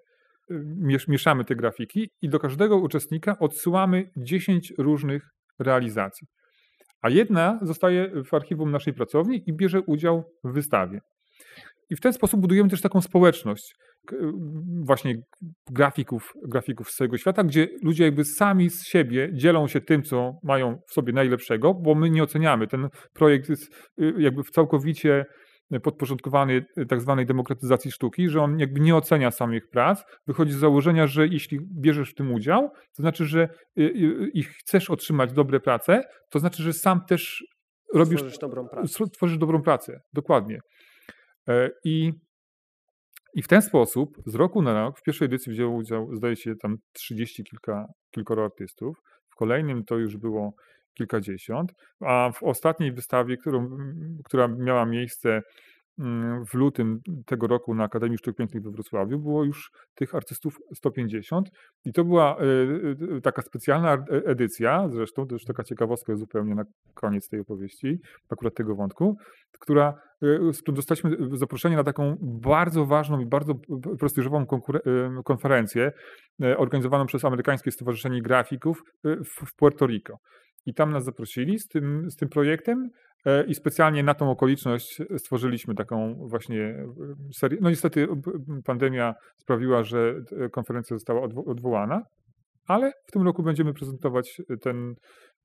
[0.51, 0.65] y,
[1.09, 6.27] mieszamy te grafiki i do każdego uczestnika odsyłamy 10 różnych realizacji
[7.03, 11.01] a jedna zostaje w archiwum naszej pracowni i bierze udział w wystawie.
[11.91, 13.75] I w ten sposób budujemy też taką społeczność
[14.83, 15.15] właśnie
[15.71, 20.33] grafików, grafików z całego świata, gdzie ludzie jakby sami z siebie dzielą się tym, co
[20.43, 22.67] mają w sobie najlepszego, bo my nie oceniamy.
[22.67, 25.27] Ten projekt jest y, jakby całkowicie
[25.79, 30.57] podporządkowany y, tak zwanej demokratyzacji sztuki, że on jakby nie ocenia samych prac, wychodzi z
[30.57, 33.49] założenia, że jeśli bierzesz w tym udział, to znaczy, że
[33.79, 37.45] y, y, i chcesz otrzymać dobre prace, to znaczy, że sam też
[37.95, 38.21] robisz...
[38.21, 39.05] Tworzysz dobrą pracę.
[39.13, 40.61] Tworzysz dobrą pracę, dokładnie.
[41.49, 42.13] E, I,
[43.35, 46.57] I w ten sposób z roku na rok w pierwszej edycji wzięło udział, zdaje się,
[46.57, 48.97] tam trzydzieści kilka, kilkoro artystów.
[49.33, 50.55] W kolejnym to już było
[50.95, 53.71] kilkadziesiąt, a w ostatniej wystawie, którą,
[54.25, 55.43] która miała miejsce
[55.99, 60.59] mm, w lutym tego roku na Akademii Sztuk Pięknych we Wrocławiu było już tych artystów
[60.75, 61.51] 150
[61.85, 66.55] i to była e, e, taka specjalna e, edycja, zresztą to już taka ciekawostka zupełnie
[66.55, 66.65] na
[66.95, 67.99] koniec tej opowieści,
[68.31, 69.17] akurat tego wątku,
[69.61, 69.95] która
[70.67, 73.55] dostaliśmy zaproszenie na taką bardzo ważną i bardzo
[73.99, 74.47] prestiżową
[75.25, 75.93] konferencję
[76.57, 80.19] organizowaną przez Amerykańskie Stowarzyszenie Grafików w Puerto Rico.
[80.67, 82.91] I tam nas zaprosili z tym, z tym projektem
[83.27, 86.87] e, i specjalnie na tą okoliczność stworzyliśmy taką właśnie e,
[87.35, 87.59] serię.
[87.61, 88.09] No niestety
[88.65, 90.15] pandemia sprawiła, że
[90.53, 92.03] konferencja została odwołana,
[92.67, 94.95] ale w tym roku będziemy prezentować ten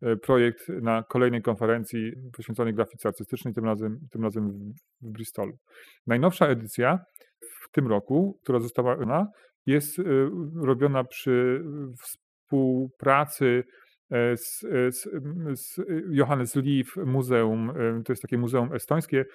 [0.02, 4.52] e, projekt na kolejnej konferencji poświęconej grafice artystycznej, tym razem, tym razem
[5.02, 5.54] w Bristolu.
[6.08, 7.00] Najnowsza edycja
[7.64, 8.98] w tym roku, która została
[9.66, 10.02] jest
[10.56, 11.64] robiona przy
[12.02, 13.64] współpracy E,
[14.10, 15.10] z, e, z,
[15.54, 19.26] z Johannes Lief Muzeum, e, to jest takie muzeum estońskie,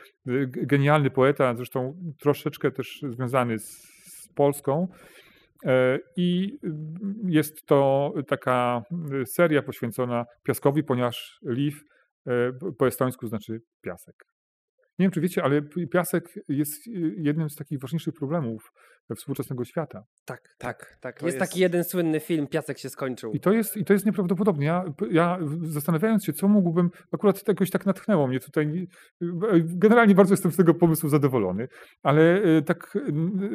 [0.47, 3.68] genialny poeta, zresztą troszeczkę też związany z,
[4.05, 4.89] z Polską.
[6.16, 6.59] I
[7.25, 8.83] jest to taka
[9.25, 11.85] seria poświęcona piaskowi, ponieważ Lief
[12.79, 14.27] po estońsku znaczy piasek.
[15.01, 16.86] Nie wiem, czy wiecie, ale piasek jest
[17.16, 18.72] jednym z takich ważniejszych problemów
[19.16, 20.03] współczesnego świata.
[20.24, 21.14] Tak, tak, tak.
[21.14, 23.32] Jest, jest, taki jeden słynny film, Piasek się skończył.
[23.32, 24.64] I to jest, i to jest nieprawdopodobne.
[24.64, 28.88] Ja, ja zastanawiając się, co mógłbym, akurat jakoś tak natchnęło mnie tutaj.
[29.64, 31.68] Generalnie bardzo jestem z tego pomysłu zadowolony,
[32.03, 32.98] ale e, tak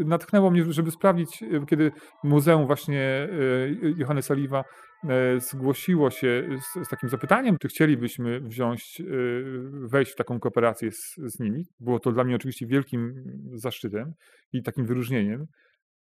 [0.05, 1.91] natchnęło mnie, żeby sprawdzić, kiedy
[2.23, 3.27] Muzeum właśnie e,
[3.97, 4.63] Johannes Saliwa
[5.37, 9.01] zgłosiło się z, z, takim zapytaniem, czy chcielibyśmy wziąć,
[9.71, 11.65] wejść w taką kooperację z, z nimi.
[11.79, 14.13] Było to dla mnie oczywiście wielkim zaszczytem
[14.53, 15.47] i takim wyróżnieniem,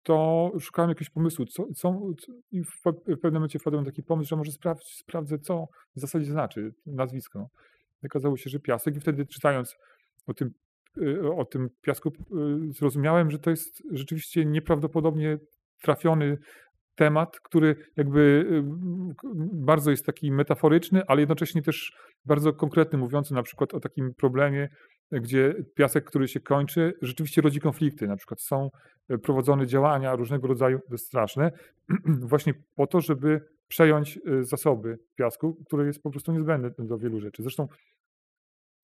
[0.03, 2.01] to szukałem jakiegoś pomysłu, co, co,
[2.53, 6.75] i w, pewnym momencie wpadłem taki pomysł, że może sprawdź, sprawdzę, co w zasadzie znaczy
[6.87, 7.49] nazwisko.
[8.05, 9.77] Okazało się, że piasek i wtedy czytając
[10.27, 10.51] o tym,
[10.99, 12.13] y, o tym piasku
[12.69, 15.39] zrozumiałem, że to jest rzeczywiście nieprawdopodobnie
[15.83, 16.39] trafiony
[17.01, 18.63] temat, który jakby y,
[19.53, 24.69] bardzo jest taki metaforyczny, ale jednocześnie też bardzo konkretny, mówiący na przykład o takim problemie,
[25.13, 28.07] gdzie piasek, który się kończy, rzeczywiście rodzi konflikty.
[28.09, 28.71] Na przykład są
[29.09, 31.53] e, prowadzone działania różnego rodzaju straszne,
[32.33, 37.21] właśnie po to, żeby przejąć e, zasoby piasku, które jest po prostu niezbędne do wielu
[37.21, 37.43] rzeczy.
[37.43, 37.69] Zresztą,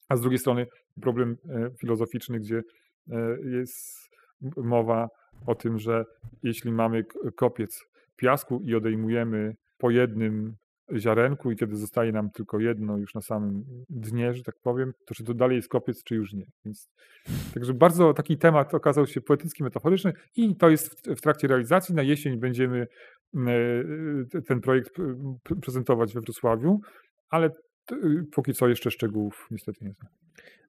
[0.08, 0.66] a z drugiej strony
[1.00, 2.62] problem e, filozoficzny, gdzie
[3.44, 4.10] jest
[4.56, 5.08] mowa
[5.46, 6.04] o tym, że
[6.42, 7.04] jeśli mamy
[7.36, 7.84] kopiec
[8.16, 10.56] piasku i odejmujemy po jednym
[10.96, 15.14] ziarenku i kiedy zostaje nam tylko jedno już na samym dnie, że tak powiem, to
[15.14, 16.46] czy to dalej jest kopiec, czy już nie.
[16.64, 16.90] Więc,
[17.54, 21.94] także bardzo taki temat okazał się poetycki, metaforyczny i to jest w, w trakcie realizacji.
[21.94, 22.86] Na jesień będziemy
[23.36, 24.96] e, ten projekt
[25.62, 26.80] prezentować we Wrocławiu,
[27.30, 27.50] ale
[28.32, 30.12] póki co jeszcze szczegółów niestety nie znam.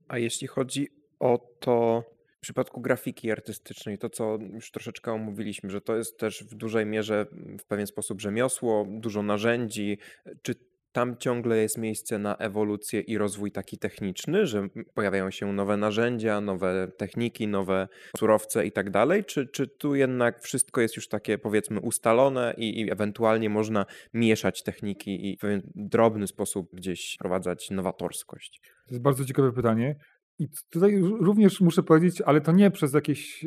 [0.07, 0.87] A jeśli chodzi
[1.19, 2.03] o to,
[2.47, 7.25] przypadku grafiki artystycznej, to co już troszeczkę omówiliśmy, że to jest też w dużej mierze
[7.59, 9.97] w pewien sposób rzemiosło, dużo narzędzi.
[10.41, 10.55] Czy
[10.91, 16.41] tam ciągle jest miejsce na ewolucję i rozwój taki techniczny, że pojawiają się nowe narzędzia,
[16.41, 17.87] nowe techniki, nowe
[18.17, 19.25] surowce i tak dalej?
[19.25, 24.63] Czy, czy tu jednak wszystko jest już takie powiedzmy ustalone i, i ewentualnie można mieszać
[24.63, 28.61] techniki i w pewien drobny sposób gdzieś wprowadzać nowatorskość?
[28.87, 29.95] To jest bardzo ciekawe pytanie.
[30.39, 33.45] I tutaj również muszę powiedzieć, ale to nie przez jakiś,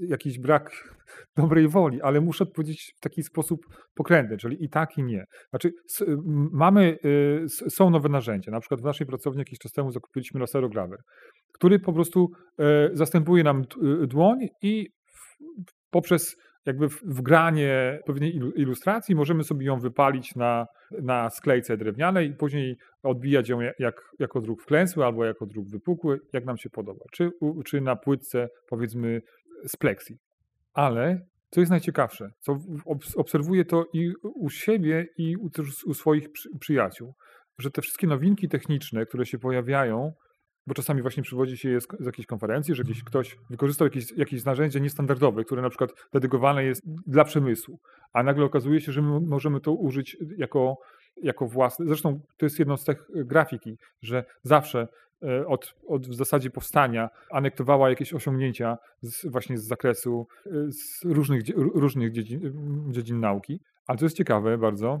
[0.00, 0.94] jakiś brak
[1.36, 5.24] dobrej woli, ale muszę odpowiedzieć w taki sposób pokrętny, czyli i tak, i nie.
[5.50, 5.72] Znaczy,
[6.52, 8.52] mamy, y, są nowe narzędzia.
[8.52, 10.98] Na przykład w naszej pracowni jakiś czas temu zakupiliśmy laserograwer,
[11.52, 13.62] który po prostu e, zastępuje nam
[14.02, 14.88] y, dłoń i
[15.90, 16.36] poprzez
[16.66, 20.66] jakby wgranie pewnej ilustracji możemy sobie ją wypalić na,
[21.02, 26.20] na sklejce drewnianej i później odbijać ją jak, jako druk wklęsły albo jako druk wypukły,
[26.32, 27.04] jak nam się podoba.
[27.12, 27.30] Czy,
[27.64, 29.22] czy na płytce powiedzmy
[29.66, 30.16] z pleksji.
[30.74, 32.58] Ale co jest najciekawsze, co
[33.16, 35.50] obserwuję to i u siebie i u,
[35.86, 36.28] u swoich
[36.60, 37.14] przyjaciół,
[37.58, 40.12] że te wszystkie nowinki techniczne, które się pojawiają,
[40.66, 44.12] bo czasami właśnie przywodzi się je z, z jakiejś konferencji, że gdzieś ktoś wykorzystał jakieś,
[44.12, 47.78] jakieś narzędzie niestandardowe, które na przykład dedykowane jest dla przemysłu,
[48.12, 50.78] a nagle okazuje się, że my możemy to użyć jako,
[51.22, 51.86] jako własne.
[51.86, 54.88] Zresztą to jest jedno z tych grafiki, że zawsze
[55.22, 61.04] e, od, od w zasadzie powstania anektowała jakieś osiągnięcia z, właśnie z zakresu e, z
[61.04, 62.52] różnych, różnych dziedzin,
[62.92, 63.60] dziedzin nauki.
[63.86, 65.00] Ale to jest ciekawe bardzo.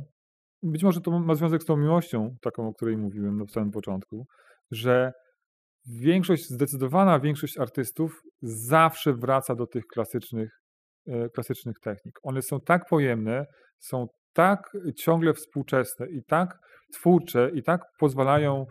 [0.62, 4.26] Być może to ma związek z tą miłością, taką, o której mówiłem na samym początku,
[4.70, 5.12] że
[5.86, 10.60] większość, zdecydowana większość artystów zawsze wraca do tych klasycznych,
[11.06, 12.18] e, klasycznych technik.
[12.22, 13.46] One są tak pojemne,
[13.78, 16.58] są tak ciągle współczesne i tak
[16.92, 18.66] twórcze i tak pozwalają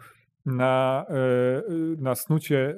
[0.45, 1.61] na, e,
[1.97, 2.75] na snucie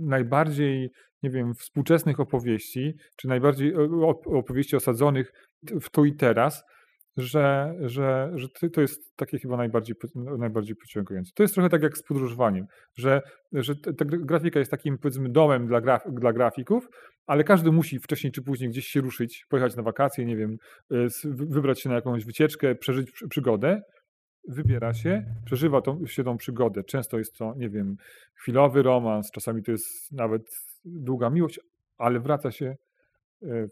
[0.00, 0.90] najbardziej,
[1.22, 3.74] nie wiem, współczesnych opowieści, czy najbardziej
[4.26, 5.32] opowieści osadzonych
[5.80, 6.64] w tu i teraz,
[7.16, 11.32] że, że, że to jest takie chyba najbardziej, najbardziej pociągające.
[11.34, 15.66] To jest trochę tak jak z podróżowaniem, że, że ta grafika jest takim powiedzmy domem
[15.66, 16.88] dla, graf, dla grafików,
[17.26, 20.56] ale każdy musi wcześniej czy później gdzieś się ruszyć, pojechać na wakacje, nie wiem,
[20.92, 23.82] y, wybrać się na jakąś wycieczkę, przeżyć przygodę,
[24.48, 26.84] wybiera się, przeżywa tą, się tą przygodę.
[26.84, 27.96] Często jest to, nie wiem,
[28.34, 30.42] chwilowy romans, czasami to jest nawet
[30.84, 31.60] długa miłość,
[31.98, 32.85] ale wraca się E,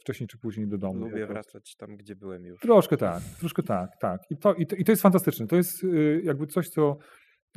[0.00, 0.98] wcześniej czy później do domu.
[0.98, 2.60] Lubię wracać tam, gdzie byłem już.
[2.60, 4.20] Troszkę tak, troszkę tak, tak.
[4.30, 5.46] I to, i to, i to jest fantastyczne.
[5.46, 6.96] To jest y, jakby coś, co,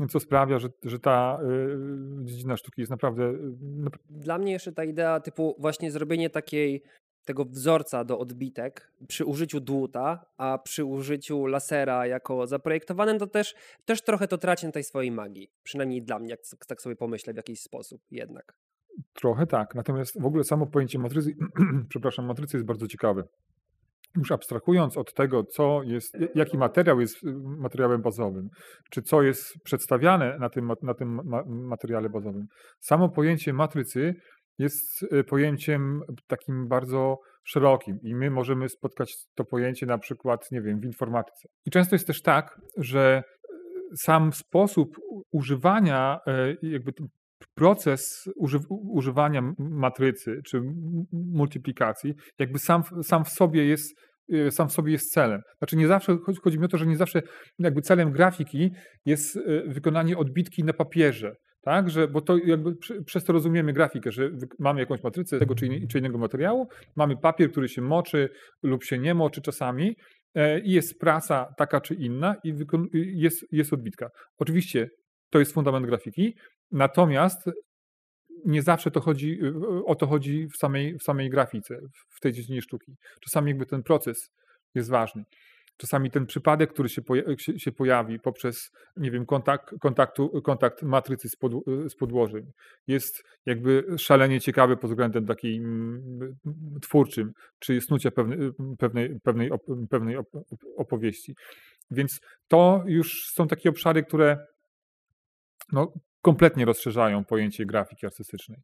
[0.09, 1.39] co sprawia, że, że ta
[2.21, 3.23] y, dziedzina sztuki jest naprawdę...
[3.23, 3.35] Y,
[4.09, 6.83] Dla mnie jeszcze ta idea typu właśnie zrobienie takiej
[7.25, 13.55] tego wzorca do odbitek przy użyciu dłuta, a przy użyciu lasera jako zaprojektowanym, to też,
[13.85, 15.51] też trochę to traci na tej swojej magii.
[15.63, 18.53] Przynajmniej dla mnie, jak tak sobie pomyślę w jakiś sposób jednak.
[19.13, 19.75] Trochę tak.
[19.75, 21.35] Natomiast w ogóle samo pojęcie matrycy,
[21.89, 23.23] przepraszam, matrycy jest bardzo ciekawe.
[24.17, 28.49] Już abstrahując od tego, co jest, jaki materiał jest y, materiałem bazowym,
[28.91, 32.47] czy co jest przedstawiane na tym, na tym materiale bazowym,
[32.79, 34.15] samo pojęcie matrycy
[34.57, 40.61] jest y, pojęciem takim bardzo szerokim i my możemy spotkać to pojęcie na przykład, nie
[40.61, 41.47] wiem, w informatyce.
[41.65, 43.23] I często jest też tak, że
[43.93, 44.97] y, sam sposób
[45.31, 46.19] używania
[46.61, 46.93] jakby
[47.55, 50.61] proces uży, używania matrycy czy
[51.11, 53.99] multiplikacji jakby sam, sam w sobie jest
[54.33, 55.41] y, sam w sobie jest celem.
[55.57, 57.21] Znaczy nie zawsze, chodzi, chodzi mi o to, że nie zawsze
[57.59, 58.71] jakby celem grafiki
[59.05, 62.75] jest y, wykonanie odbitki na papierze, tak, że, bo to jakby
[63.05, 64.29] przez to rozumiemy grafikę, że
[64.59, 68.29] mamy jakąś matrycę tego czy, czy innego materiału, mamy papier, który się moczy
[68.63, 69.95] lub się nie moczy czasami
[70.35, 72.53] e, i jest praca taka czy inna i
[72.93, 74.09] jest, jest odbitka.
[74.37, 74.89] Oczywiście
[75.29, 76.35] to jest fundament grafiki,
[76.71, 77.49] Natomiast
[78.45, 79.39] nie zawsze to chodzi,
[79.85, 82.95] o to chodzi w samej, w samej grafice, w tej dziedzinie sztuki.
[83.21, 84.31] Czasami jakby ten proces
[84.75, 85.23] jest ważny.
[85.77, 87.01] Czasami ten przypadek, który się,
[87.37, 91.51] się, się pojawi poprzez, nie wiem, kontakt, kontaktu, kontakt matrycy z, pod,
[91.87, 92.51] z podłożem,
[92.87, 96.39] jest jakby szalenie ciekawy pod względem takim
[96.81, 98.37] twórczym, czy snucia pewnej,
[98.79, 99.49] pewnej, pewnej,
[99.89, 100.17] pewnej
[100.77, 101.35] opowieści.
[101.91, 104.45] Więc to już są takie obszary, które
[105.71, 105.93] no,
[106.27, 108.59] kompletnie rozszerzają pojęcie grafiki artystycznej.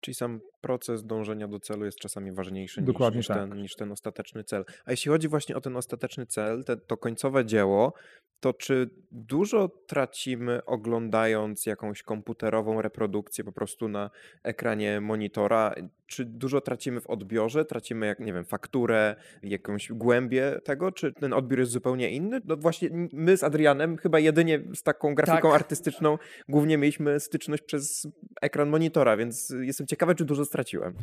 [0.00, 3.36] Czyli sam proces dążenia do celu jest czasami ważniejszy niż, niż, tak.
[3.36, 4.64] ten, niż ten ostateczny cel.
[4.84, 7.92] A jeśli chodzi właśnie o ten ostateczny cel, te, to końcowe dzieło,
[8.40, 14.10] to czy dużo tracimy oglądając jakąś komputerową reprodukcję po prostu na
[14.42, 15.74] ekranie monitora?
[16.06, 17.64] Czy dużo tracimy w odbiorze?
[17.64, 20.92] Tracimy, jak nie wiem, fakturę, jakąś głębię tego?
[20.92, 22.40] Czy ten odbiór jest zupełnie inny?
[22.44, 25.60] No właśnie my z Adrianem chyba jedynie z taką grafiką tak.
[25.60, 28.08] artystyczną głównie mieliśmy styczność przez
[28.40, 30.94] ekran monitora, więc jestem ciekawy, czy dużo straciłem.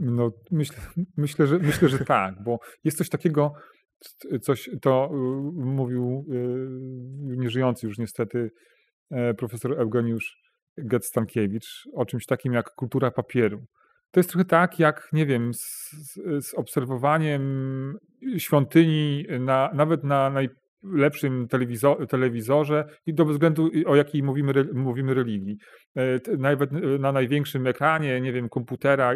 [0.00, 0.76] No myślę,
[1.16, 3.52] myślę, że, myślę, że tak, bo jest coś takiego,
[4.42, 5.16] coś to y,
[5.64, 8.50] mówił y, nieżyjący już niestety
[9.10, 10.42] e, profesor Eugeniusz
[10.78, 13.66] Getstankiewicz o czymś takim jak kultura papieru.
[14.10, 15.90] To jest trochę tak, jak nie wiem, z,
[16.40, 17.42] z obserwowaniem
[18.38, 20.30] świątyni na, nawet na
[21.48, 25.56] telewizor, telewizorze i do względu o jakiej mówimy, mówimy religii.
[25.96, 29.14] E, nawet na największym ekranie, nie wiem, komputera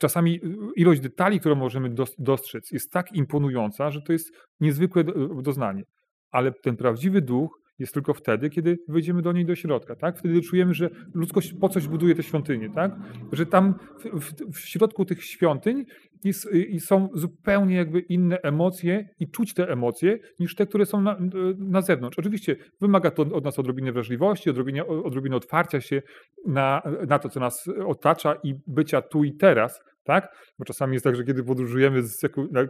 [0.00, 0.40] czasami y,
[0.76, 5.04] ilość detali, którą możemy dostrzec, jest tak imponująca, że to jest niezwykłe
[5.42, 5.82] doznanie.
[6.30, 10.18] Ale ten prawdziwy duch jest tylko wtedy, kiedy wejdziemy do niej do środka, tak?
[10.18, 12.92] Wtedy czujemy, że ludzkość po coś buduje te świątynie, tak?
[13.32, 15.84] Że tam w, w, w środku tych świątyń
[16.24, 21.00] jest, i są zupełnie jakby inne emocje i czuć te emocje niż te, które są
[21.00, 21.18] na,
[21.58, 22.18] na zewnątrz.
[22.18, 26.02] Oczywiście wymaga to od nas odrobiny wrażliwości, odrobiny, odrobiny otwarcia się
[26.46, 29.80] na, na to, co nas otacza i bycia tu i teraz,
[30.10, 30.28] tak?
[30.58, 32.22] Bo czasami jest tak, że kiedy podróżujemy z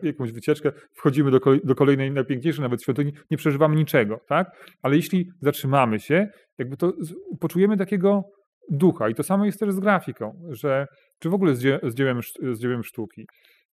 [0.03, 4.51] jakąś wycieczkę, wchodzimy do, do kolejnej, najpiękniejszej nawet świątyni, nie przeżywamy niczego, tak?
[4.83, 6.29] Ale jeśli zatrzymamy się,
[6.59, 6.93] jakby to
[7.41, 8.23] poczujemy takiego
[8.71, 10.87] ducha i to samo jest też z grafiką, że,
[11.19, 12.21] czy w ogóle z, dzie, z, dziełem,
[12.53, 13.27] z dziełem sztuki,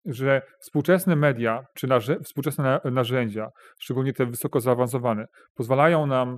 [0.05, 3.49] że współczesne media, czy narze, współczesne narzędzia,
[3.80, 6.38] szczególnie te wysoko zaawansowane, pozwalają nam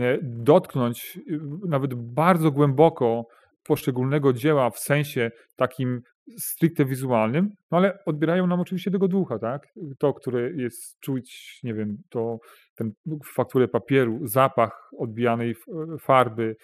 [0.00, 1.38] e, dotknąć e,
[1.68, 3.24] nawet bardzo głęboko
[3.68, 6.00] poszczególnego dzieła w sensie takim
[6.38, 9.68] stricte wizualnym, no ale odbierają nam oczywiście tego ducha, tak?
[9.98, 12.38] To, które jest czuć, nie wiem, to
[12.74, 12.92] ten
[13.34, 15.54] fakturę papieru, zapach odbijanej
[16.00, 16.56] farby,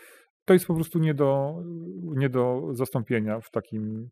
[0.45, 1.55] to jest po prostu nie do,
[2.03, 4.09] nie do zastąpienia w takim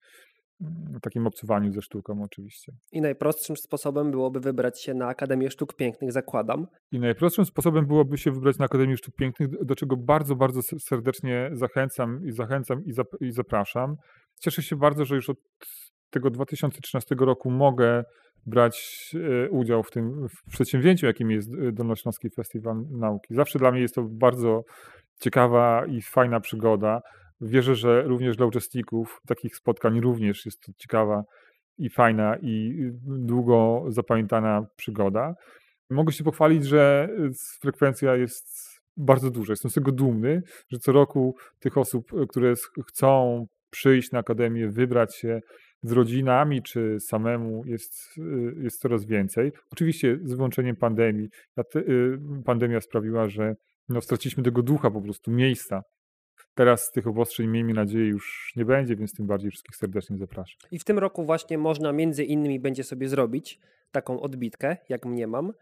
[1.03, 2.73] takim obcowaniu ze sztuką oczywiście.
[2.93, 6.67] I najprostszym sposobem byłoby wybrać się na Akademię Sztuk Pięknych, zakładam.
[6.93, 11.51] I najprostszym sposobem byłoby się wybrać na Akademię Sztuk Pięknych, do czego bardzo, bardzo serdecznie
[11.53, 13.97] zachęcam i zachęcam i, zap i zapraszam.
[14.41, 15.39] Cieszę się bardzo, że już od
[16.11, 18.05] tego 2013 roku mogę
[18.47, 19.11] brać
[19.45, 23.35] e, udział w tym w przedsięwzięciu, jakim jest e, Dolnośląski Festiwal Nauki.
[23.35, 24.65] Zawsze dla mnie jest to bardzo
[25.21, 27.01] ciekawa i fajna przygoda.
[27.43, 31.25] Wierzę, że również dla uczestników takich spotkań również jest to ciekawa
[31.79, 35.35] i fajna i długo zapamiętana przygoda.
[35.91, 37.31] Mogę się pochwalić, że e,
[37.61, 39.53] frekwencja jest bardzo duża.
[39.53, 42.55] Jestem z tego dumny, że co roku tych osób, które
[42.87, 45.41] chcą przyjść na akademię, wybrać się
[45.83, 49.53] z rodzinami czy samemu jest, y, jest coraz więcej.
[49.71, 51.29] Oczywiście z wyłączeniem pandemii.
[51.77, 53.55] Y, pandemia sprawiła, że
[53.89, 55.83] no, straciliśmy tego ducha po prostu, miejsca.
[56.55, 60.57] Teraz tych obostrzeń, miejmy nadzieję, już nie będzie, więc tym bardziej wszystkich serdecznie zapraszam.
[60.71, 63.61] I w tym roku właśnie można między innymi będzie sobie zrobić
[63.93, 65.53] taką odbitkę, jak mnie mam.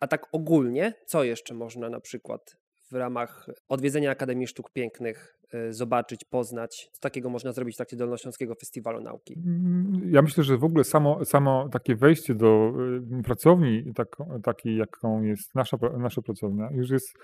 [0.00, 2.56] A tak ogólnie, co jeszcze można na przykład
[2.90, 6.90] w ramach odwiedzenia Akademii Sztuk Pięknych y, zobaczyć, poznać?
[6.92, 9.34] Co takiego można zrobić w trakcie Dolnośląskiego Festiwalu Nauki?
[9.46, 12.72] Mm, ja myślę, że w ogóle samo, samo takie wejście do
[13.20, 17.18] y, pracowni, tak, takiej jaką jest nasza, nasza pracownia, już jest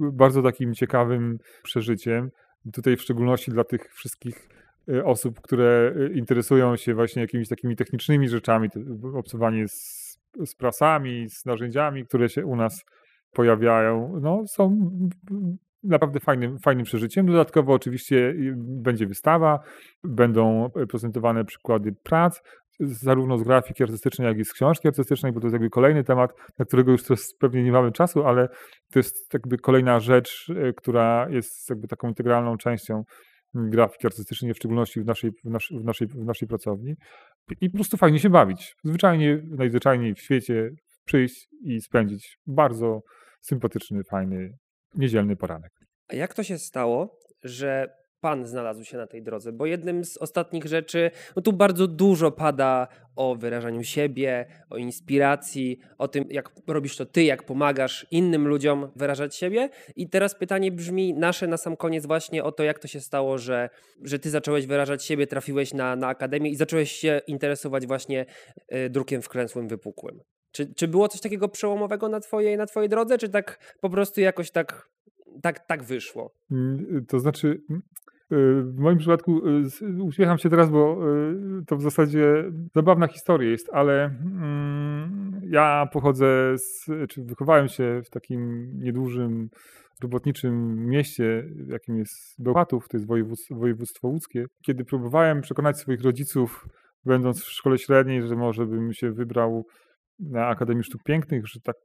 [0.00, 2.30] bardzo takim ciekawym przeżyciem.
[2.72, 4.48] Tutaj w szczególności dla tych wszystkich
[4.88, 8.68] y, osób, które interesują się właśnie jakimiś takimi technicznymi rzeczami,
[9.14, 12.84] obcowanie z, z prasami, z narzędziami, które się u nas
[13.32, 14.90] pojawiają, no, są
[15.82, 17.26] naprawdę fajnym, fajnym przeżyciem.
[17.26, 19.60] Dodatkowo oczywiście będzie wystawa,
[20.04, 22.40] będą prezentowane przykłady prac,
[22.80, 26.32] zarówno z grafiki artystycznej, jak i z książki artystycznej, bo to jest jakby kolejny temat,
[26.58, 28.48] na którego już teraz pewnie nie mamy czasu, ale
[28.92, 33.04] to jest jakby kolejna rzecz, e, która jest jakby taką integralną częścią
[33.54, 36.94] grafiki artystycznej, w szczególności w naszej, w, naszej, w, naszej, w naszej pracowni.
[37.60, 38.74] I po prostu fajnie się bawić.
[38.84, 40.70] Zwyczajnie, najzwyczajniej w świecie
[41.04, 43.00] przyjść i spędzić bardzo
[43.40, 44.50] sympatyczny, fajny,
[44.94, 45.72] niedzielny poranek.
[46.08, 47.88] A jak to się stało, że
[48.24, 49.52] Pan znalazł się na tej drodze?
[49.52, 55.78] Bo jednym z ostatnich rzeczy, no tu bardzo dużo pada o wyrażaniu siebie, o inspiracji,
[55.98, 59.70] o tym, jak robisz to Ty, jak pomagasz innym ludziom wyrażać siebie.
[59.96, 63.38] I teraz pytanie brzmi nasze na sam koniec właśnie o to, jak to się stało,
[63.38, 63.70] że,
[64.02, 68.26] że Ty zacząłeś wyrażać siebie, trafiłeś na, na akademię i zacząłeś się interesować właśnie
[68.74, 70.20] y, drukiem wklęsłym, wypukłym.
[70.52, 74.20] Czy, czy było coś takiego przełomowego na twojej, na twojej drodze, czy tak po prostu
[74.20, 74.88] jakoś tak,
[75.42, 76.34] tak, tak wyszło?
[76.50, 77.60] Mm, to znaczy,
[78.30, 80.98] w moim przypadku y, uśmiecham się teraz, bo
[81.60, 88.00] y, to w zasadzie zabawna historia jest, ale mm, ja pochodzę, z, czy wychowałem się
[88.04, 89.48] w takim niedużym
[90.02, 94.46] robotniczym mieście, jakim jest Bełchatów, to jest województwo, województwo łódzkie.
[94.66, 96.66] Kiedy próbowałem przekonać swoich rodziców,
[97.04, 99.66] będąc w szkole średniej, że może bym się wybrał
[100.18, 101.76] na Akademii Sztuk Pięknych, że tak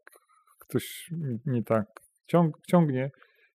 [0.59, 1.11] ktoś
[1.45, 1.85] nie tak
[2.27, 3.09] ciąg, ciągnie,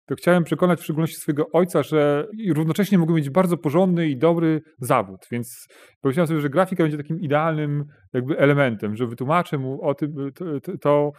[0.06, 4.62] to chciałem przekonać w szczególności swojego ojca, że równocześnie mógł mieć bardzo porządny i dobry
[4.80, 5.68] zawód, więc
[6.02, 10.46] powiedziałem sobie, że grafika będzie takim idealnym jakby elementem, że wytłumaczę mu o tym, to,
[10.62, 11.12] to, to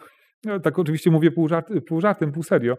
[0.45, 2.76] no, tak oczywiście mówię pół, żart, pół żartem, pół serio,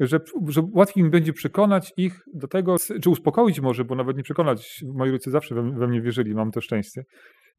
[0.00, 4.22] że, że łatwiej mi będzie przekonać ich do tego, czy uspokoić może, bo nawet nie
[4.22, 7.02] przekonać, moi rodzice zawsze we, we mnie wierzyli, mam to szczęście,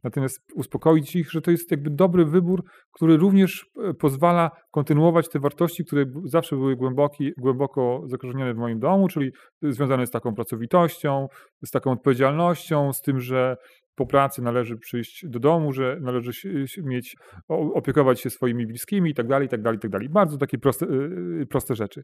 [0.06, 5.40] Natomiast uspokoić ich, że to jest jakby dobry wybór, który również e, pozwala kontynuować te
[5.40, 9.32] wartości, które zawsze były głęboki, głęboko zakorzenione w moim domu, czyli
[9.62, 11.28] związane z taką pracowitością,
[11.66, 13.58] z taką odpowiedzialnością, z tym, że
[13.96, 16.32] po pracy należy przyjść do domu, że należy
[16.84, 17.16] mieć,
[17.48, 20.10] opiekować się swoimi bliskimi i tak dalej, i tak dalej, i tak dalej.
[20.10, 22.04] Bardzo takie proste, y, y, proste rzeczy.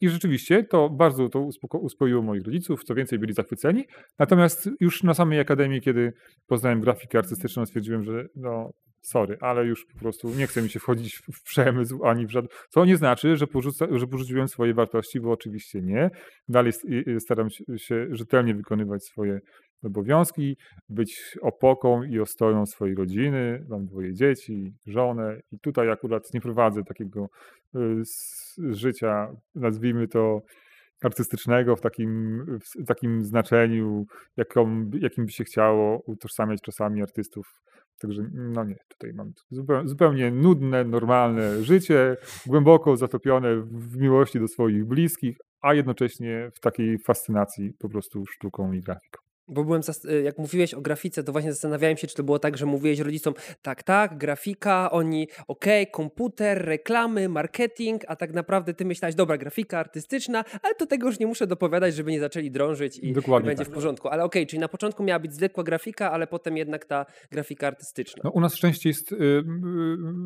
[0.00, 1.40] I rzeczywiście to bardzo to
[1.72, 3.84] uspokoiło moich rodziców, co więcej byli zachwyceni.
[4.18, 6.12] Natomiast już na samej akademii, kiedy
[6.46, 8.72] poznałem grafikę artystyczną, stwierdziłem, że no,
[9.06, 12.48] sorry, ale już po prostu nie chce mi się wchodzić w przemysł ani w żaden.
[12.68, 16.10] Co nie znaczy, że, porzuca, że porzuciłem swoje wartości, bo oczywiście nie.
[16.48, 16.72] Dalej
[17.18, 19.40] staram się rzetelnie wykonywać swoje
[19.86, 20.56] obowiązki,
[20.88, 23.66] być opoką i ostoją swojej rodziny.
[23.68, 27.28] Mam dwoje dzieci, żonę i tutaj akurat nie prowadzę takiego
[27.76, 28.02] y,
[28.74, 30.42] życia, nazwijmy to
[31.02, 34.06] artystycznego w takim, w takim znaczeniu,
[34.36, 37.62] jaką, jakim by się chciało utożsamiać czasami artystów.
[37.98, 42.16] Także no nie, tutaj mam zupełnie, zupełnie nudne, normalne życie,
[42.46, 48.72] głęboko zatopione w miłości do swoich bliskich, a jednocześnie w takiej fascynacji po prostu sztuką
[48.72, 49.25] i grafiką.
[49.48, 52.56] Bo byłem, y, jak mówiłeś o grafice, to właśnie zastanawiałem się, czy to było tak,
[52.56, 58.84] że mówiłeś rodzicom, tak, tak, grafika, oni, okej, komputer, reklamy, marketing, a tak naprawdę ty
[58.84, 62.98] myślałeś, dobra, grafika artystyczna, ale to tego już nie muszę dopowiadać, żeby nie zaczęli drążyć
[62.98, 63.72] i, Dokładnie będzie tak.
[63.72, 64.08] w porządku.
[64.08, 68.20] Ale okej, czyli na początku miała być zwykła grafika, ale potem jednak ta grafika artystyczna.
[68.24, 69.44] No, u nas szczęście jest, y, y,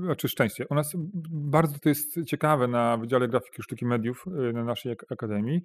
[0.05, 0.93] znaczy szczęście, u nas
[1.31, 5.61] bardzo to jest ciekawe na Wydziale Grafiki i Sztuki Mediów y, na naszej ak- akademii,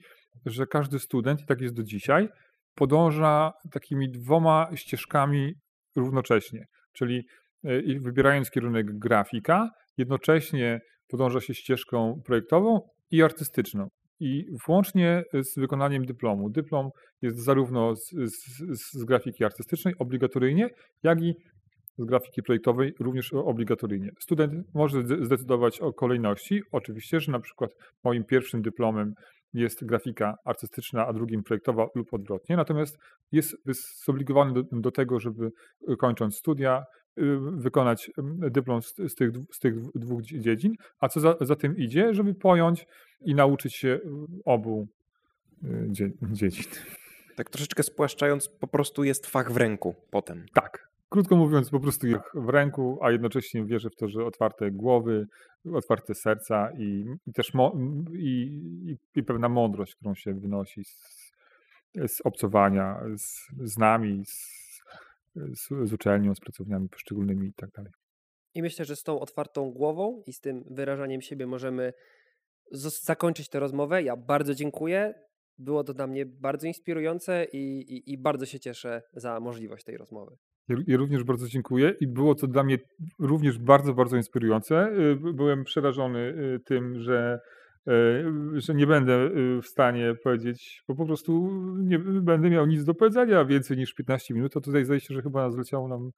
[0.46, 2.30] że każdy student, i tak jest do dzisiaj,
[2.76, 5.54] podąża takimi dwoma ścieżkami
[5.96, 7.24] równocześnie, czyli
[7.86, 12.80] i wybierając kierunek grafika, jednocześnie podąża się ścieżką projektową
[13.12, 13.88] i artystyczną.
[14.20, 16.50] I włącznie z wykonaniem dyplomu.
[16.50, 16.90] Dyplom
[17.22, 20.70] jest zarówno z, z, z grafiki artystycznej obligatoryjnie,
[21.04, 21.34] jak i
[21.98, 24.10] z grafiki projektowej również obligatoryjnie.
[24.20, 26.62] Student może zde- zdecydować o kolejności.
[26.72, 27.72] Oczywiście, że na przykład
[28.04, 29.14] moim pierwszym dyplomem
[29.56, 32.56] jest grafika artystyczna, a drugim projektowa lub odwrotnie.
[32.56, 32.98] Natomiast
[33.32, 33.56] jest
[34.06, 35.52] zobligowany do, do tego, żeby
[35.90, 36.84] y, kończąc studia
[37.20, 37.24] y,
[37.58, 38.12] wykonać
[38.52, 42.14] dyplom z, z, tych, z tych dwóch dzie- dziedzin, a co za, za tym idzie,
[42.14, 42.86] żeby pojąć
[43.22, 44.00] i nauczyć się y,
[44.46, 44.88] obu
[45.88, 46.64] dzie, dziedzin.
[47.36, 50.46] Tak troszeczkę spłaszczając, po prostu jest fach w ręku potem.
[50.54, 50.95] Tak.
[51.16, 55.28] Krótko mówiąc, po prostu jak w ręku, a jednocześnie wierzę w to, że otwarte głowy,
[55.74, 57.78] otwarte serca i, i też mo,
[58.14, 61.32] i, i, pewna mądrość, którą się wynosi z,
[62.08, 64.62] z obcowania z, z nami, z,
[65.36, 67.92] z, z uczelnią, z pracowniami poszczególnymi i tak dalej.
[68.54, 71.94] I myślę, że z tą otwartą głową i z tym wyrażaniem siebie możemy
[73.02, 74.04] zakończyć tę rozmowę.
[74.04, 75.14] Ja bardzo dziękuję.
[75.58, 79.98] Było to dla mnie bardzo inspirujące i, i, i bardzo się cieszę za możliwość tej
[79.98, 80.38] rozmowy.
[80.68, 82.78] Ja, również bardzo dziękuję i było to dla mnie
[83.20, 84.88] również bardzo, bardzo inspirujące.
[85.12, 87.40] Y, by- Byłem przerażony y, tym, że,
[87.88, 89.30] y, że nie będę
[89.62, 94.34] w stanie powiedzieć, bo po prostu nie będę miał nic do powiedzenia więcej niż 15
[94.34, 94.54] minut.
[94.54, 96.10] To tutaj zdaje się, że chyba zleciało nam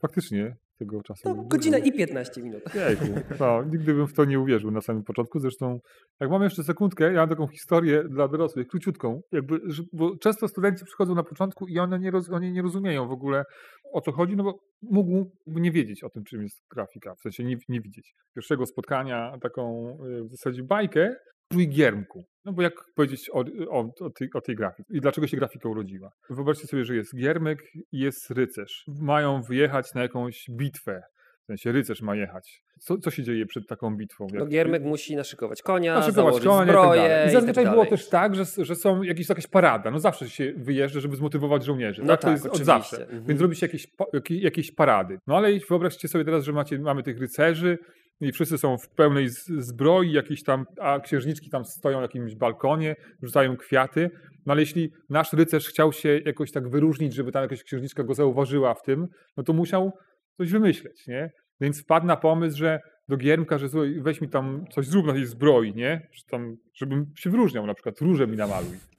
[0.00, 1.22] faktycznie tego czasu.
[1.24, 2.62] No, godzina i 15 minut.
[2.74, 3.04] Jejku,
[3.40, 5.38] no, nigdy bym w to nie uwierzył na samym początku.
[5.38, 5.80] Zresztą,
[6.20, 9.60] jak mam jeszcze sekundkę, ja mam taką historię dla dorosłych, króciutką, jakby,
[9.92, 13.44] bo często studenci przychodzą na początku i one nie, roz, oni nie rozumieją w ogóle
[13.92, 17.44] o co chodzi, no bo mógł nie wiedzieć o tym, czym jest grafika, w sensie
[17.44, 18.14] nie, nie widzieć.
[18.34, 21.14] Pierwszego spotkania, taką y, w zasadzie bajkę,
[21.58, 22.24] i giermku.
[22.44, 25.68] No bo jak powiedzieć o, o, o, tej, o tej grafice i dlaczego się grafika
[25.68, 26.10] urodziła?
[26.30, 27.58] Wyobraźcie sobie, że jest giermek
[27.92, 28.84] i jest rycerz.
[29.00, 31.02] Mają wyjechać na jakąś bitwę.
[31.42, 32.62] W sensie rycerz ma jechać.
[32.78, 34.26] Co, co się dzieje przed taką bitwą?
[34.32, 37.22] No, Jak- Giermek musi naszykować konia, naszykować konia i tak zbroję.
[37.26, 39.90] I i zazwyczaj tak było też tak, że, że są jakieś, jakaś parada.
[39.90, 42.02] No zawsze się wyjeżdża, żeby zmotywować żołnierzy.
[42.02, 42.20] No tak?
[42.20, 42.66] To tak, jest od oczywiście.
[42.66, 43.02] zawsze.
[43.02, 43.24] Mhm.
[43.24, 43.86] Więc robi się jakieś,
[44.30, 45.18] jakieś parady.
[45.26, 47.78] No ale wyobraźcie sobie teraz, że macie, mamy tych rycerzy
[48.22, 52.96] i wszyscy są w pełnej zbroi, jakieś tam, a księżniczki tam stoją na jakimś balkonie,
[53.22, 54.10] rzucają kwiaty.
[54.46, 58.14] No ale jeśli nasz rycerz chciał się jakoś tak wyróżnić, żeby tam jakaś księżniczka go
[58.14, 59.92] zauważyła w tym, no to musiał
[60.36, 61.30] coś wymyśleć, nie?
[61.60, 63.68] Więc wpadł na pomysł, że do Giermka, że
[64.00, 66.08] weź mi tam coś zrób na tej zbroi, nie?
[66.14, 68.91] Czy tam, żebym się wyróżniał, na przykład róże mi namaluj.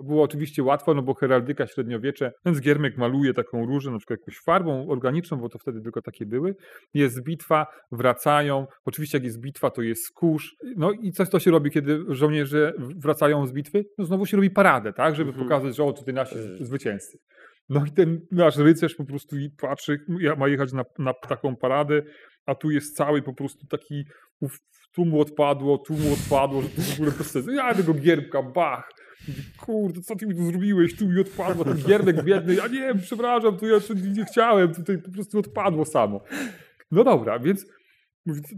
[0.00, 4.20] To było oczywiście łatwo, no bo heraldyka średniowiecze, więc Giermek maluje taką różę, na przykład
[4.20, 6.54] jakąś farbą organiczną, bo to wtedy tylko takie były.
[6.94, 8.66] Jest bitwa, wracają.
[8.84, 10.56] Oczywiście jak jest bitwa, to jest kurz.
[10.76, 13.84] No i coś to się robi, kiedy żołnierze wracają z bitwy?
[13.98, 15.14] No znowu się robi paradę, tak?
[15.16, 15.48] Żeby Mhm.
[15.48, 17.18] pokazać, że o, tutaj nasi zwycięzcy.
[17.68, 19.98] No i ten nasz rycerz po prostu patrzy,
[20.38, 22.02] ma jechać na, na taką paradę,
[22.46, 24.04] a tu jest cały po prostu taki,
[24.40, 24.58] uf,
[24.94, 27.50] tu mu odpadło, tu mu odpadło, że to w ogóle bez sensu.
[27.50, 28.90] Ja tego gierbka, bach.
[29.70, 30.96] Kurde, co ty mi tu zrobiłeś?
[30.96, 32.54] Tu mi odpadło, ten gierbek biedny.
[32.54, 33.76] Ja nie, przepraszam, to ja
[34.16, 36.20] nie chciałem, tutaj po prostu odpadło samo.
[36.90, 37.66] No dobra, więc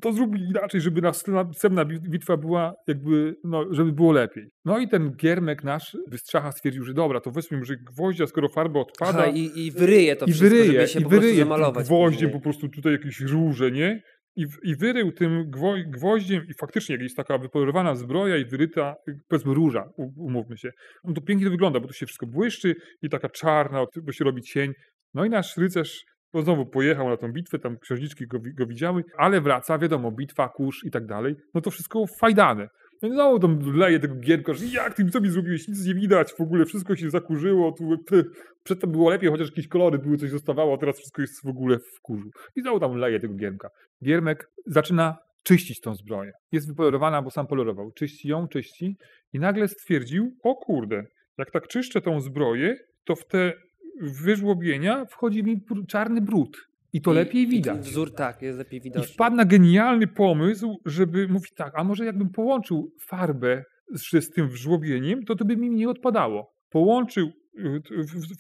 [0.00, 4.44] to zrób inaczej, żeby następna następna bi- bitwa była jakby, no, żeby było lepiej.
[4.64, 8.80] No i ten giermek nasz wystrzacha stwierdził, że dobra, to weźmy może gwoździa, skoro farba
[8.80, 9.18] odpada.
[9.18, 11.48] Aha, i, I wyryje to I wszystko, wyryje, żeby się i po prostu wyryje tym
[11.48, 11.86] zamalować.
[11.86, 12.32] gwoździem później.
[12.32, 14.02] po prostu tutaj jakieś róże, nie?
[14.36, 19.18] I, I wyrył tym gwo, gwoździem i faktycznie jest taka wypolerowana zbroja i wyryta, y,
[19.28, 20.70] powiedzmy róża, umówmy się.
[21.04, 24.24] No to pięknie to wygląda, bo to się wszystko błyszczy i taka czarna, bo się
[24.24, 24.72] robi cień.
[25.14, 26.04] No i nasz rycerz
[26.34, 30.48] no znowu pojechał na tą bitwę, tam księżniczki go, go widziały, ale wraca, wiadomo, bitwa,
[30.48, 31.36] kurz i tak dalej.
[31.54, 32.68] No to wszystko fajdane.
[33.02, 36.32] I znowu tam leje tego gierka, że jak ty co mi zrobiłeś, nic nie widać,
[36.32, 38.24] w ogóle wszystko się zakurzyło, tu p-
[38.64, 41.78] przedtem było lepiej, chociaż jakieś kolory były, coś zostawało, a teraz wszystko jest w ogóle
[41.78, 42.30] w kurzu.
[42.56, 43.68] I znowu tam leje tego giermka.
[44.04, 46.32] Giermek zaczyna czyścić tą zbroję.
[46.52, 47.92] Jest wypolerowana, bo sam polerował.
[47.92, 48.96] Czyści ją, czyści
[49.32, 51.04] i nagle stwierdził, o kurde,
[51.38, 53.52] jak tak czyszczę tą zbroję, to w te
[54.00, 56.71] wyżłobienia wchodzi mi czarny brud.
[56.92, 57.80] I to I- lepiej i widać.
[57.80, 59.14] Wzór tak, jest lepiej I widoczny.
[59.14, 63.64] wpadł na genialny pomysł, żeby mówić tak, a może jakbym połączył farbę
[63.94, 66.52] z, z tym wżłobieniem, to to by mi nie odpadało.
[66.70, 67.28] Połączył
[67.58, 67.82] y,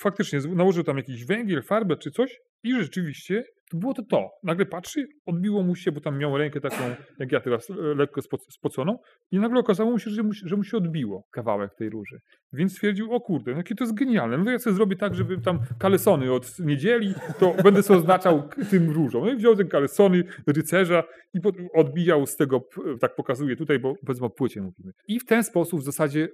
[0.00, 4.30] faktycznie nałożył tam jakiś węgiel, farbę czy coś i rzeczywiście to było to to.
[4.42, 6.84] Nagle patrzy, odbiło mu się, bo tam miał rękę taką,
[7.18, 8.98] jak ja teraz, lekko spo- spoconą
[9.30, 12.20] i nagle okazało mu się, że mu, że mu się odbiło kawałek tej róży.
[12.52, 14.38] Więc stwierdził, o kurde, no jakie to jest genialne.
[14.38, 18.48] No to ja sobie zrobię tak, żeby tam kalesony od niedzieli, to będę sobie oznaczał
[18.70, 19.24] tym różą.
[19.24, 21.04] No i wziął ten kalesony rycerza
[21.34, 21.38] i
[21.74, 22.68] odbijał z tego,
[23.00, 24.92] tak pokazuje tutaj, bo powiedzmy o płycie mówimy.
[25.08, 26.28] I w ten sposób w zasadzie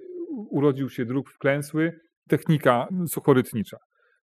[0.49, 3.77] urodził się druk wklęsły, technika suchorytnicza.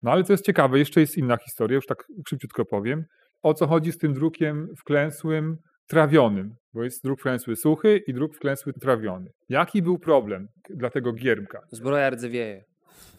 [0.04, 3.04] No ale to jest ciekawe, jeszcze jest inna historia, już tak szybciutko powiem.
[3.44, 6.56] O co chodzi z tym drukiem wklęsłym trawionym?
[6.74, 9.30] Bo jest druk wklęsły suchy i druk wklęsły trawiony.
[9.50, 11.60] Jaki był problem dla tego giermka?
[11.72, 12.64] Zbroja rdzewieje.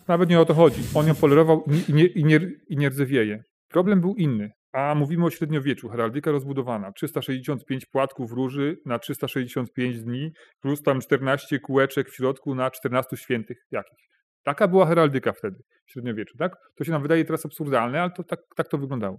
[0.09, 0.83] Nawet nie o to chodzi.
[0.95, 3.43] On ją polerował i nie, i nie, i nie rdzewieje.
[3.69, 4.51] Problem był inny.
[4.73, 6.93] A mówimy o średniowieczu, heraldyka rozbudowana.
[6.93, 13.59] 365 płatków róży na 365 dni, plus tam 14 kółeczek w środku na 14 świętych
[13.71, 14.10] jakichś.
[14.45, 16.57] Taka była heraldyka wtedy, w średniowieczu, tak?
[16.77, 19.19] To się nam wydaje teraz absurdalne, ale to tak, tak to wyglądało.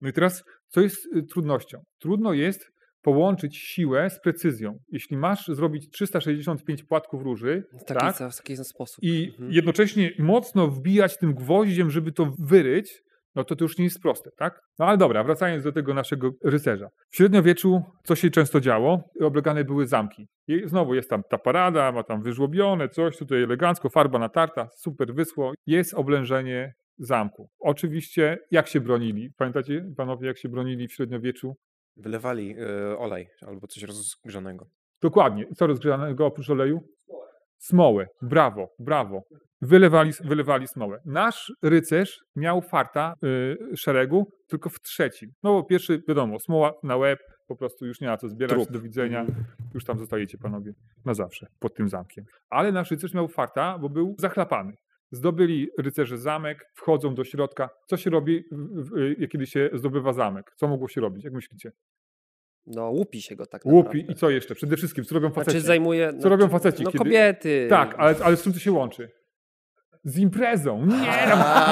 [0.00, 1.82] No i teraz, co jest y, trudnością?
[1.98, 2.70] Trudno jest
[3.02, 4.78] połączyć siłę z precyzją.
[4.92, 8.32] Jeśli masz zrobić 365 płatków róży, W taki, tak?
[8.32, 9.04] w taki sposób.
[9.04, 9.52] i Mhm.
[9.52, 13.02] jednocześnie mocno wbijać tym gwoździem, żeby to wyryć,
[13.34, 14.60] no to to już nie jest proste, tak?
[14.78, 16.88] No ale dobra, wracając do tego naszego rycerza.
[17.10, 19.02] W średniowieczu co się często działo?
[19.20, 20.28] Oblegane były zamki.
[20.48, 25.14] I znowu jest tam ta parada, ma tam wyżłobione coś, tutaj elegancko, farba natarta, super
[25.14, 25.52] wysło.
[25.66, 27.48] Jest oblężenie zamku.
[27.60, 29.30] Oczywiście, jak się bronili?
[29.36, 31.56] Pamiętacie, panowie, jak się bronili w średniowieczu?
[31.96, 34.66] Wylewali y, olej albo coś rozgrzanego.
[35.02, 35.46] Dokładnie.
[35.56, 36.80] Co rozgrzanego oprócz oleju?
[37.58, 38.06] Smołę.
[38.22, 39.22] Brawo, brawo.
[39.62, 41.00] Wylewali, wylewali smołę.
[41.04, 43.14] Nasz rycerz miał farta
[43.72, 45.30] y, szeregu tylko w trzecim.
[45.42, 48.70] No bo pierwszy, wiadomo, smoła na łeb, po prostu już nie ma co zbierać, Trup.
[48.70, 49.20] do widzenia.
[49.20, 49.44] Mhm.
[49.74, 50.72] Już tam zostajecie panowie
[51.04, 52.24] na zawsze pod tym zamkiem.
[52.50, 54.72] Ale nasz rycerz miał farta, bo był zachlapany.
[55.12, 57.68] Zdobyli rycerze zamek, wchodzą do środka.
[57.86, 60.52] Co się robi, w- kiedy się zdobywa zamek?
[60.56, 61.24] Co mogło się robić?
[61.24, 61.72] Jak myślicie?
[62.66, 64.12] No, łupi się go tak Łupi naprawdę.
[64.12, 64.54] i co jeszcze?
[64.54, 65.50] Przede wszystkim, co robią faceci?
[65.50, 66.12] Znaczy zajmuje...
[66.18, 67.66] Co robią faceci, No kiedy- kobiety.
[67.70, 69.08] Tak, ale, ale z czym to się łączy?
[70.04, 70.86] Z imprezą.
[70.86, 71.26] Nie,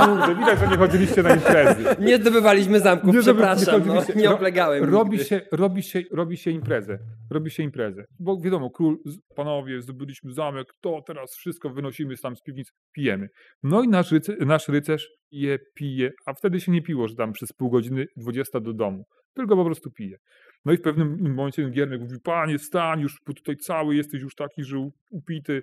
[0.07, 1.85] no, widać, że nie chodziliście na imprezy.
[2.01, 5.25] Nie zdobywaliśmy zamków, Nie, przepraszam, nie no, nie Ro- oblegałem Robi nigdy.
[5.25, 6.99] się, robi, się, robi się imprezę.
[7.31, 8.05] Robi się imprezę.
[8.21, 8.97] Bo wiadomo, król,
[9.37, 13.29] panowie, zdobyliśmy zamek, to teraz wszystko wynosimy tam z piwnic, pijemy.
[13.63, 17.33] No i nasz, ryce, nasz rycerz je, pije, a wtedy się nie piło, że tam
[17.33, 19.05] przez pół godziny 20 do domu,
[19.35, 20.17] tylko po prostu pije.
[20.65, 24.23] No i w pewnym momencie ten giernek mówi, panie, wstań już, bo tutaj cały jesteś
[24.23, 25.63] już taki, że upity,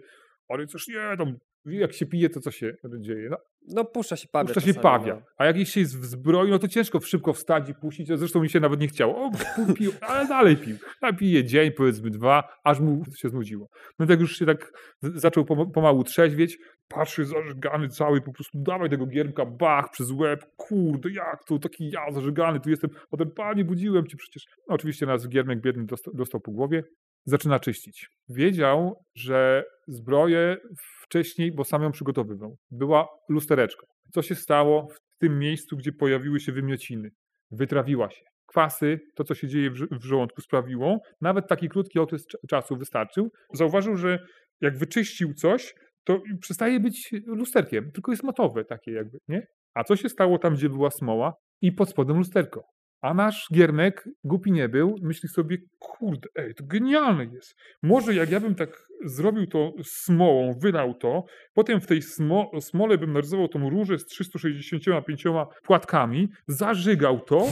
[0.49, 1.33] a rycerz, nie, tam
[1.65, 3.29] jak się pije, to co się dzieje?
[3.29, 3.37] No,
[3.67, 5.15] No puszcza się pawia Puszcza się pawia.
[5.15, 5.21] no.
[5.37, 8.07] A jak się jest w zbroi, no to ciężko szybko wstać i puścić.
[8.07, 9.15] Zresztą mi się nawet nie chciało.
[9.25, 9.31] O,
[9.73, 10.77] pił, ale dalej pił.
[11.01, 13.67] A pije dzień, powiedzmy dwa, aż mu się znudziło.
[13.99, 16.57] No tak już się tak zaczął pom- pomału trzeźwieć.
[16.87, 20.45] Patrzy zażygany cały, po prostu dawaj tego giermka, bach, przez łeb.
[20.57, 22.89] Kurde, jak to, taki ja zażygany, tu jestem.
[23.09, 24.43] Potem, panie, budziłem cię przecież.
[24.69, 26.83] No, oczywiście nas giermek biedny dostał, dostał po głowie.
[27.25, 28.09] Zaczyna czyścić.
[28.29, 30.57] Wiedział, że zbroję
[31.01, 33.87] wcześniej, bo sam ją przygotowywał, była lustereczką.
[34.13, 37.09] Co się stało w tym miejscu, gdzie pojawiły się wymiociny?
[37.51, 38.25] Wytrawiła się.
[38.45, 43.31] Kwasy, to co się dzieje w, żołądku sprawiło, nawet taki krótki okres cza- czasu wystarczył.
[43.53, 44.19] Zauważył, że
[44.61, 45.73] jak wyczyścił coś,
[46.03, 49.47] to przestaje być lusterkiem, tylko jest matowe takie jakby, nie?
[49.73, 51.33] A co się stało tam, gdzie była smoła?
[51.61, 52.63] I pod spodem lusterko.
[53.01, 57.55] A nasz giermek głupi nie był, myśli sobie, kurde, ej, to genialne jest.
[57.83, 62.97] Może jak ja bym tak zrobił to smołą, wylał to, potem w tej smo, smole
[62.97, 65.23] bym narysował tą różę z 365
[65.63, 67.47] płatkami, zażygał to,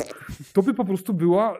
[0.54, 1.58] to by po prostu była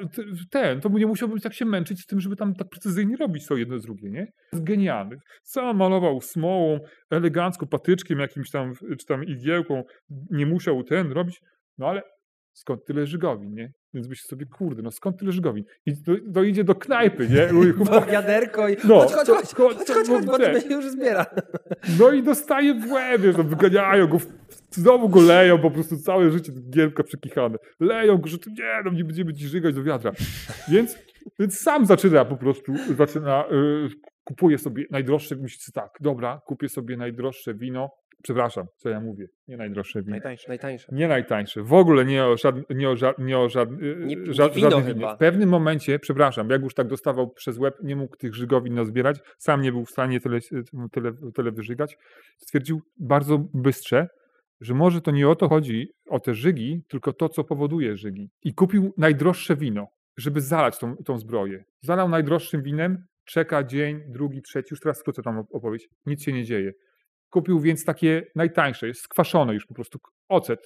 [0.50, 3.48] ten, to by nie musiałbym tak się męczyć z tym, żeby tam tak precyzyjnie robić
[3.48, 4.28] to jedno z drugie, nie?
[4.54, 5.18] Genialny.
[5.44, 6.80] Sam malował smołą,
[7.10, 9.84] elegancko, patyczkiem jakimś tam, czy tam igiełką,
[10.32, 11.42] nie musiał ten robić,
[11.78, 12.02] no ale
[12.54, 13.72] skąd tyle żygowin, nie?
[13.94, 15.64] Więc myślę sobie, kurde, no skąd tyle żygowin?
[15.86, 17.50] I to, to idzie do knajpy, nie?
[17.86, 20.62] Bo wiaderko i No, chodź, chodź, to- chodź, to- chodź, chodź, chodź, bo te- to
[20.62, 21.26] się już zbiera.
[22.00, 24.18] No i dostaje w łeb, no, wyganiają go,
[24.72, 27.58] znowu go leją, po prostu całe życie gierka przekichane.
[27.80, 30.12] Leją go, że to nie, no nie będziemy ci żygać do wiatra.
[30.72, 30.98] Więc,
[31.40, 33.90] więc sam zaczyna po prostu, zaczyna, y,
[34.24, 37.90] kupuje sobie najdroższe, sobie tak, dobra, kupię sobie najdroższe wino,
[38.24, 40.12] przepraszam, co ja mówię, nie najdroższe wino.
[40.12, 40.46] Najtańsze.
[40.48, 40.88] Najtańsze.
[40.92, 41.64] Nie najtańsze.
[41.64, 44.70] W ogóle nie o, żadn, nie o, ża, nie o żad, Nie- nie ża, wino
[44.70, 45.16] żadne chyba.
[45.16, 49.20] W pewnym momencie, przepraszam, jak już tak dostawał przez łeb, nie mógł tych żygowin nazbierać,
[49.38, 50.40] sam nie był w stanie tyle,
[50.92, 51.98] tyle, tyle wyżygać,
[52.38, 54.08] stwierdził bardzo bystrze,
[54.62, 58.30] że może to nie o to chodzi, o te żygi, tylko to, co powoduje żygi.
[58.44, 61.64] I kupił najdroższe wino, żeby zalać tą, tą zbroję.
[61.82, 66.44] Zalał najdroższym winem, czeka dzień, drugi, trzeci, już teraz skrócę tam opowieść, nic się nie
[66.44, 66.72] dzieje.
[67.34, 70.60] Kupił więc takie najtańsze, skwaszone już po prostu, ocet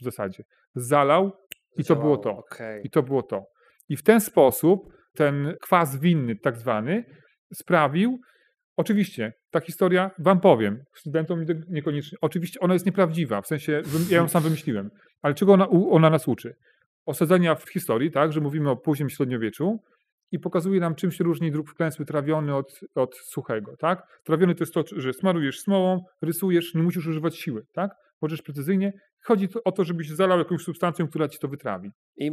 [0.00, 0.44] w zasadzie.
[0.74, 1.32] Zalał
[1.76, 2.42] i to było to.
[2.84, 3.44] I to było to.
[3.88, 7.04] I w ten sposób ten kwas winny, tak zwany,
[7.54, 8.18] sprawił.
[8.76, 12.18] Oczywiście, ta historia, wam powiem, studentom nie- niekoniecznie.
[12.20, 14.90] Oczywiście ona jest nieprawdziwa, w sensie ja ją sam wymyśliłem.
[15.22, 16.54] Ale czego ona, ona nas uczy?
[17.06, 19.80] Osadzenia w historii, tak, że mówimy o późnym średniowieczu
[20.32, 24.20] i pokazuje nam, czym się różni drób wklęsły trawiony od, od suchego, tak?
[24.24, 27.90] Trawiony to jest to, że smarujesz smołą, rysujesz, nie musisz używać siły, tak?
[28.22, 28.92] Możesz precyzyjnie.
[29.24, 31.90] Chodzi o to, żebyś zalał jakąś substancją, która ci to wytrawi.
[32.16, 32.32] I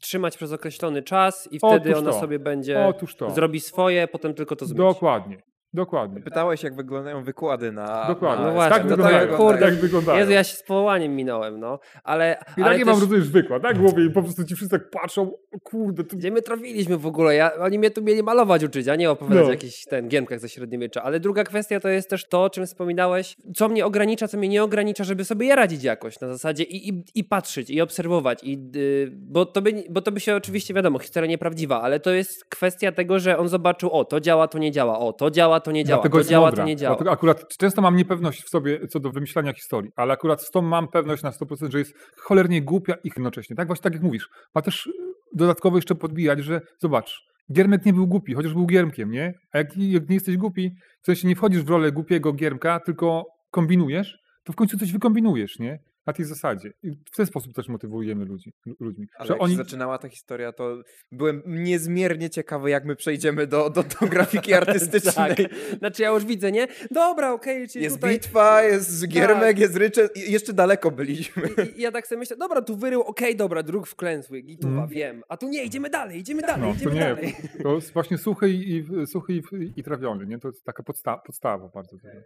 [0.00, 2.20] trzymać przez określony czas i wtedy Otóż ona to.
[2.20, 3.30] sobie będzie Otóż to.
[3.30, 4.78] zrobi swoje, potem tylko to zmyć.
[4.78, 5.42] Dokładnie.
[5.74, 6.20] Dokładnie.
[6.20, 8.04] Pytałeś, jak wyglądają wykłady na.
[8.08, 8.46] Dokładnie.
[8.46, 9.36] No właśnie, tak no to wyglądają.
[9.36, 9.60] kurde.
[9.60, 10.18] tak wyglądają.
[10.18, 11.78] Jezu, ja się z powołaniem minąłem, no.
[12.04, 12.94] Ale, I ale takie też...
[12.94, 13.78] mam rozumiesz wykład, tak?
[13.78, 15.30] Głowie i po prostu ci wszyscy tak patrzą,
[15.62, 16.16] kurde, to...
[16.16, 17.34] Gdzie my trafiliśmy w ogóle?
[17.34, 19.48] Ja, oni mnie tu mieli malować uczyć, a nie opowiadać No.
[19.48, 21.02] o jakichś ten giermkach ze średniowiecza.
[21.02, 24.48] Ale druga kwestia to jest też to, o czym wspominałeś, co mnie ogranicza, co mnie
[24.48, 28.44] nie ogranicza, żeby sobie je radzić jakoś na zasadzie i, i, i patrzeć, i obserwować.
[28.44, 32.10] I, yy, bo, to by, bo to by się oczywiście, wiadomo, historia nieprawdziwa, ale to
[32.10, 35.59] jest kwestia tego, że on zobaczył, o, to działa, to nie działa, o, to działa,
[35.60, 36.64] to nie działa, Dlatego to działa, mądra.
[36.64, 36.94] to nie działa.
[36.94, 40.62] Dlatego akurat często mam niepewność w sobie co do wymyślania historii, ale akurat z tą
[40.62, 43.56] mam pewność na 100%, że jest cholernie głupia i jednocześnie.
[43.56, 44.28] Tak właśnie tak jak mówisz.
[44.54, 44.90] Ma też y,
[45.34, 49.34] dodatkowo jeszcze podbijać, że zobacz, Giermek nie był głupi, chociaż był giermkiem, nie?
[49.52, 50.70] A jak, jak nie jesteś głupi,
[51.02, 55.58] w sensie nie wchodzisz w rolę głupiego giermka, tylko kombinujesz, to w końcu coś wykombinujesz,
[55.58, 55.78] nie?
[56.06, 56.72] Na tej zasadzie.
[56.82, 59.06] I w ten sposób też motywujemy ludzi, lu- ludźmi.
[59.18, 60.82] Ale że jak oni się zaczynała ta historia, to
[61.12, 65.34] byłem niezmiernie ciekawy, jak my przejdziemy do, do, do grafiki artystycznej.
[65.36, 65.54] tak.
[65.78, 66.66] Znaczy ja już widzę, nie?
[66.90, 68.10] Dobra, okej, czyli Jest tutaj...
[68.14, 71.42] bitwa, jest Giermek, jest Ryczet i jeszcze daleko byliśmy.
[71.76, 74.88] I ja tak sobie myślę, dobra, tu wyrył, okej, dobra, dróg wklęsły, gituwa, Mm.
[74.88, 75.22] wiem.
[75.28, 77.00] A tu nie, idziemy dalej, idziemy dalej, No, to idziemy nie.
[77.00, 77.36] dalej.
[77.62, 79.42] To jest właśnie suchy i, i, suchy i,
[79.76, 80.38] i trawiony, nie?
[80.38, 81.96] To jest taka podsta podstawa bardzo.
[81.96, 82.20] dobra.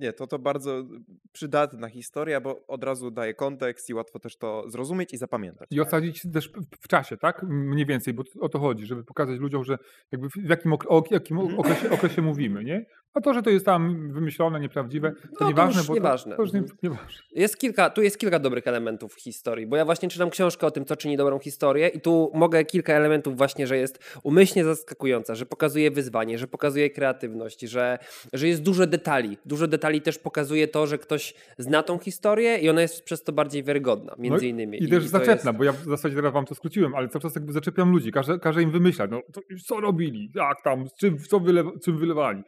[0.00, 0.84] Nie, to to bardzo
[1.32, 5.68] przydatna historia, bo od razu daje kontekst i łatwo też to zrozumieć i zapamiętać.
[5.70, 7.42] I osadzić też w- czasie, tak?
[7.42, 9.78] Mniej więcej, bo o to chodzi, żeby pokazać ludziom, że
[10.12, 12.86] jakby w jakim, ok- o jakim okresie, okresie mówimy, nie?
[13.14, 16.30] A to, że to jest tam wymyślone, nieprawdziwe, to No, to nieważne, już bo nieważne.
[16.32, 16.78] To, to już nie, Mhm.
[16.82, 17.22] nieważne.
[17.32, 20.84] Jest kilka, tu jest kilka dobrych elementów historii, bo ja właśnie czytam książkę o tym,
[20.84, 25.46] co czyni dobrą historię i tu mogę kilka elementów właśnie, że jest umyślnie zaskakująca, że
[25.46, 27.98] pokazuje wyzwanie, że pokazuje kreatywność, że,
[28.32, 29.38] że jest dużo detali.
[29.46, 33.32] Dużo detali też pokazuje to, że ktoś zna tą historię i ona jest przez to
[33.32, 34.82] bardziej wiarygodna, między No innymi.
[34.84, 37.22] I też to zaczepna, jest- bo ja w zasadzie teraz wam to skróciłem, ale cały
[37.22, 40.94] czas jakby zaczepiam ludzi, każę, każę im wymyślać, no to, co robili, jak tam, z
[40.94, 42.42] czym, co wylewa, czym wylewali.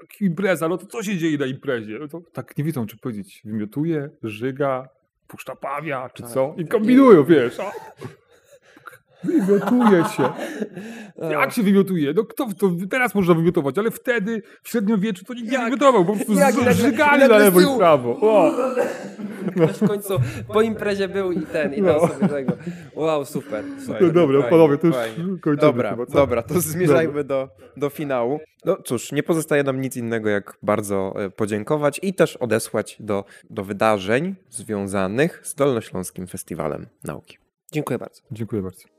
[0.00, 1.98] Jak impreza, no to co się dzieje na imprezie?
[1.98, 4.88] No to tak nie wiedzą, czy powiedzieć, wymiotuje, żyga,
[5.28, 6.32] puszcza pawia, czy Tak.
[6.32, 6.54] co?
[6.58, 7.60] I kombinują, wiesz.
[7.60, 7.72] A?
[9.26, 10.28] Wymiotuje się.
[11.30, 12.12] Jak się wymiotuje?
[12.16, 16.12] No kto to teraz można wymiotować, ale wtedy w średniowieczu to nikt nie wymiotował, po
[16.12, 16.54] prostu Jak?
[16.54, 18.16] z- Nagle- żygali nagle na lewo i prawo.
[18.20, 18.52] O.
[19.54, 20.14] Ktoś w końcu
[20.52, 22.08] po imprezie był i ten, i dał No.
[22.08, 22.52] sobie tego.
[22.94, 23.64] Wow, super.
[23.86, 24.02] super.
[24.02, 24.96] No dobra, Fajnie, panowie, to już
[25.40, 28.40] kończymy Dobra, chyba, dobra, to zmierzajmy do, do finału.
[28.64, 33.24] No cóż, nie pozostaje nam nic innego, jak bardzo e, podziękować i też odesłać do,
[33.50, 37.38] do wydarzeń związanych z Dolnośląskim Festiwalem Nauki.
[37.72, 38.22] Dziękuję bardzo.
[38.30, 38.95] Dziękuję bardzo.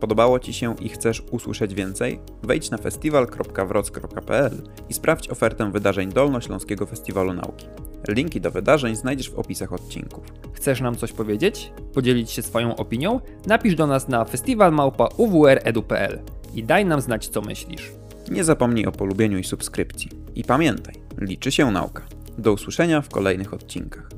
[0.00, 2.20] Podobało Ci się i chcesz usłyszeć więcej?
[2.42, 7.66] Wejdź na festiwal.wroc.pl i sprawdź ofertę wydarzeń Dolnośląskiego Festiwalu Nauki.
[8.08, 10.24] Linki do wydarzeń znajdziesz w opisach odcinków.
[10.52, 11.72] Chcesz nam coś powiedzieć?
[11.94, 13.20] Podzielić się swoją opinią?
[13.46, 16.18] Napisz do nas na festiwalmałpa.uwredu.pl
[16.54, 17.92] i daj nam znać, co myślisz.
[18.30, 20.10] Nie zapomnij o polubieniu i subskrypcji.
[20.34, 22.02] I pamiętaj, liczy się nauka.
[22.38, 24.08] Do usłyszenia w kolejnych odcinkach.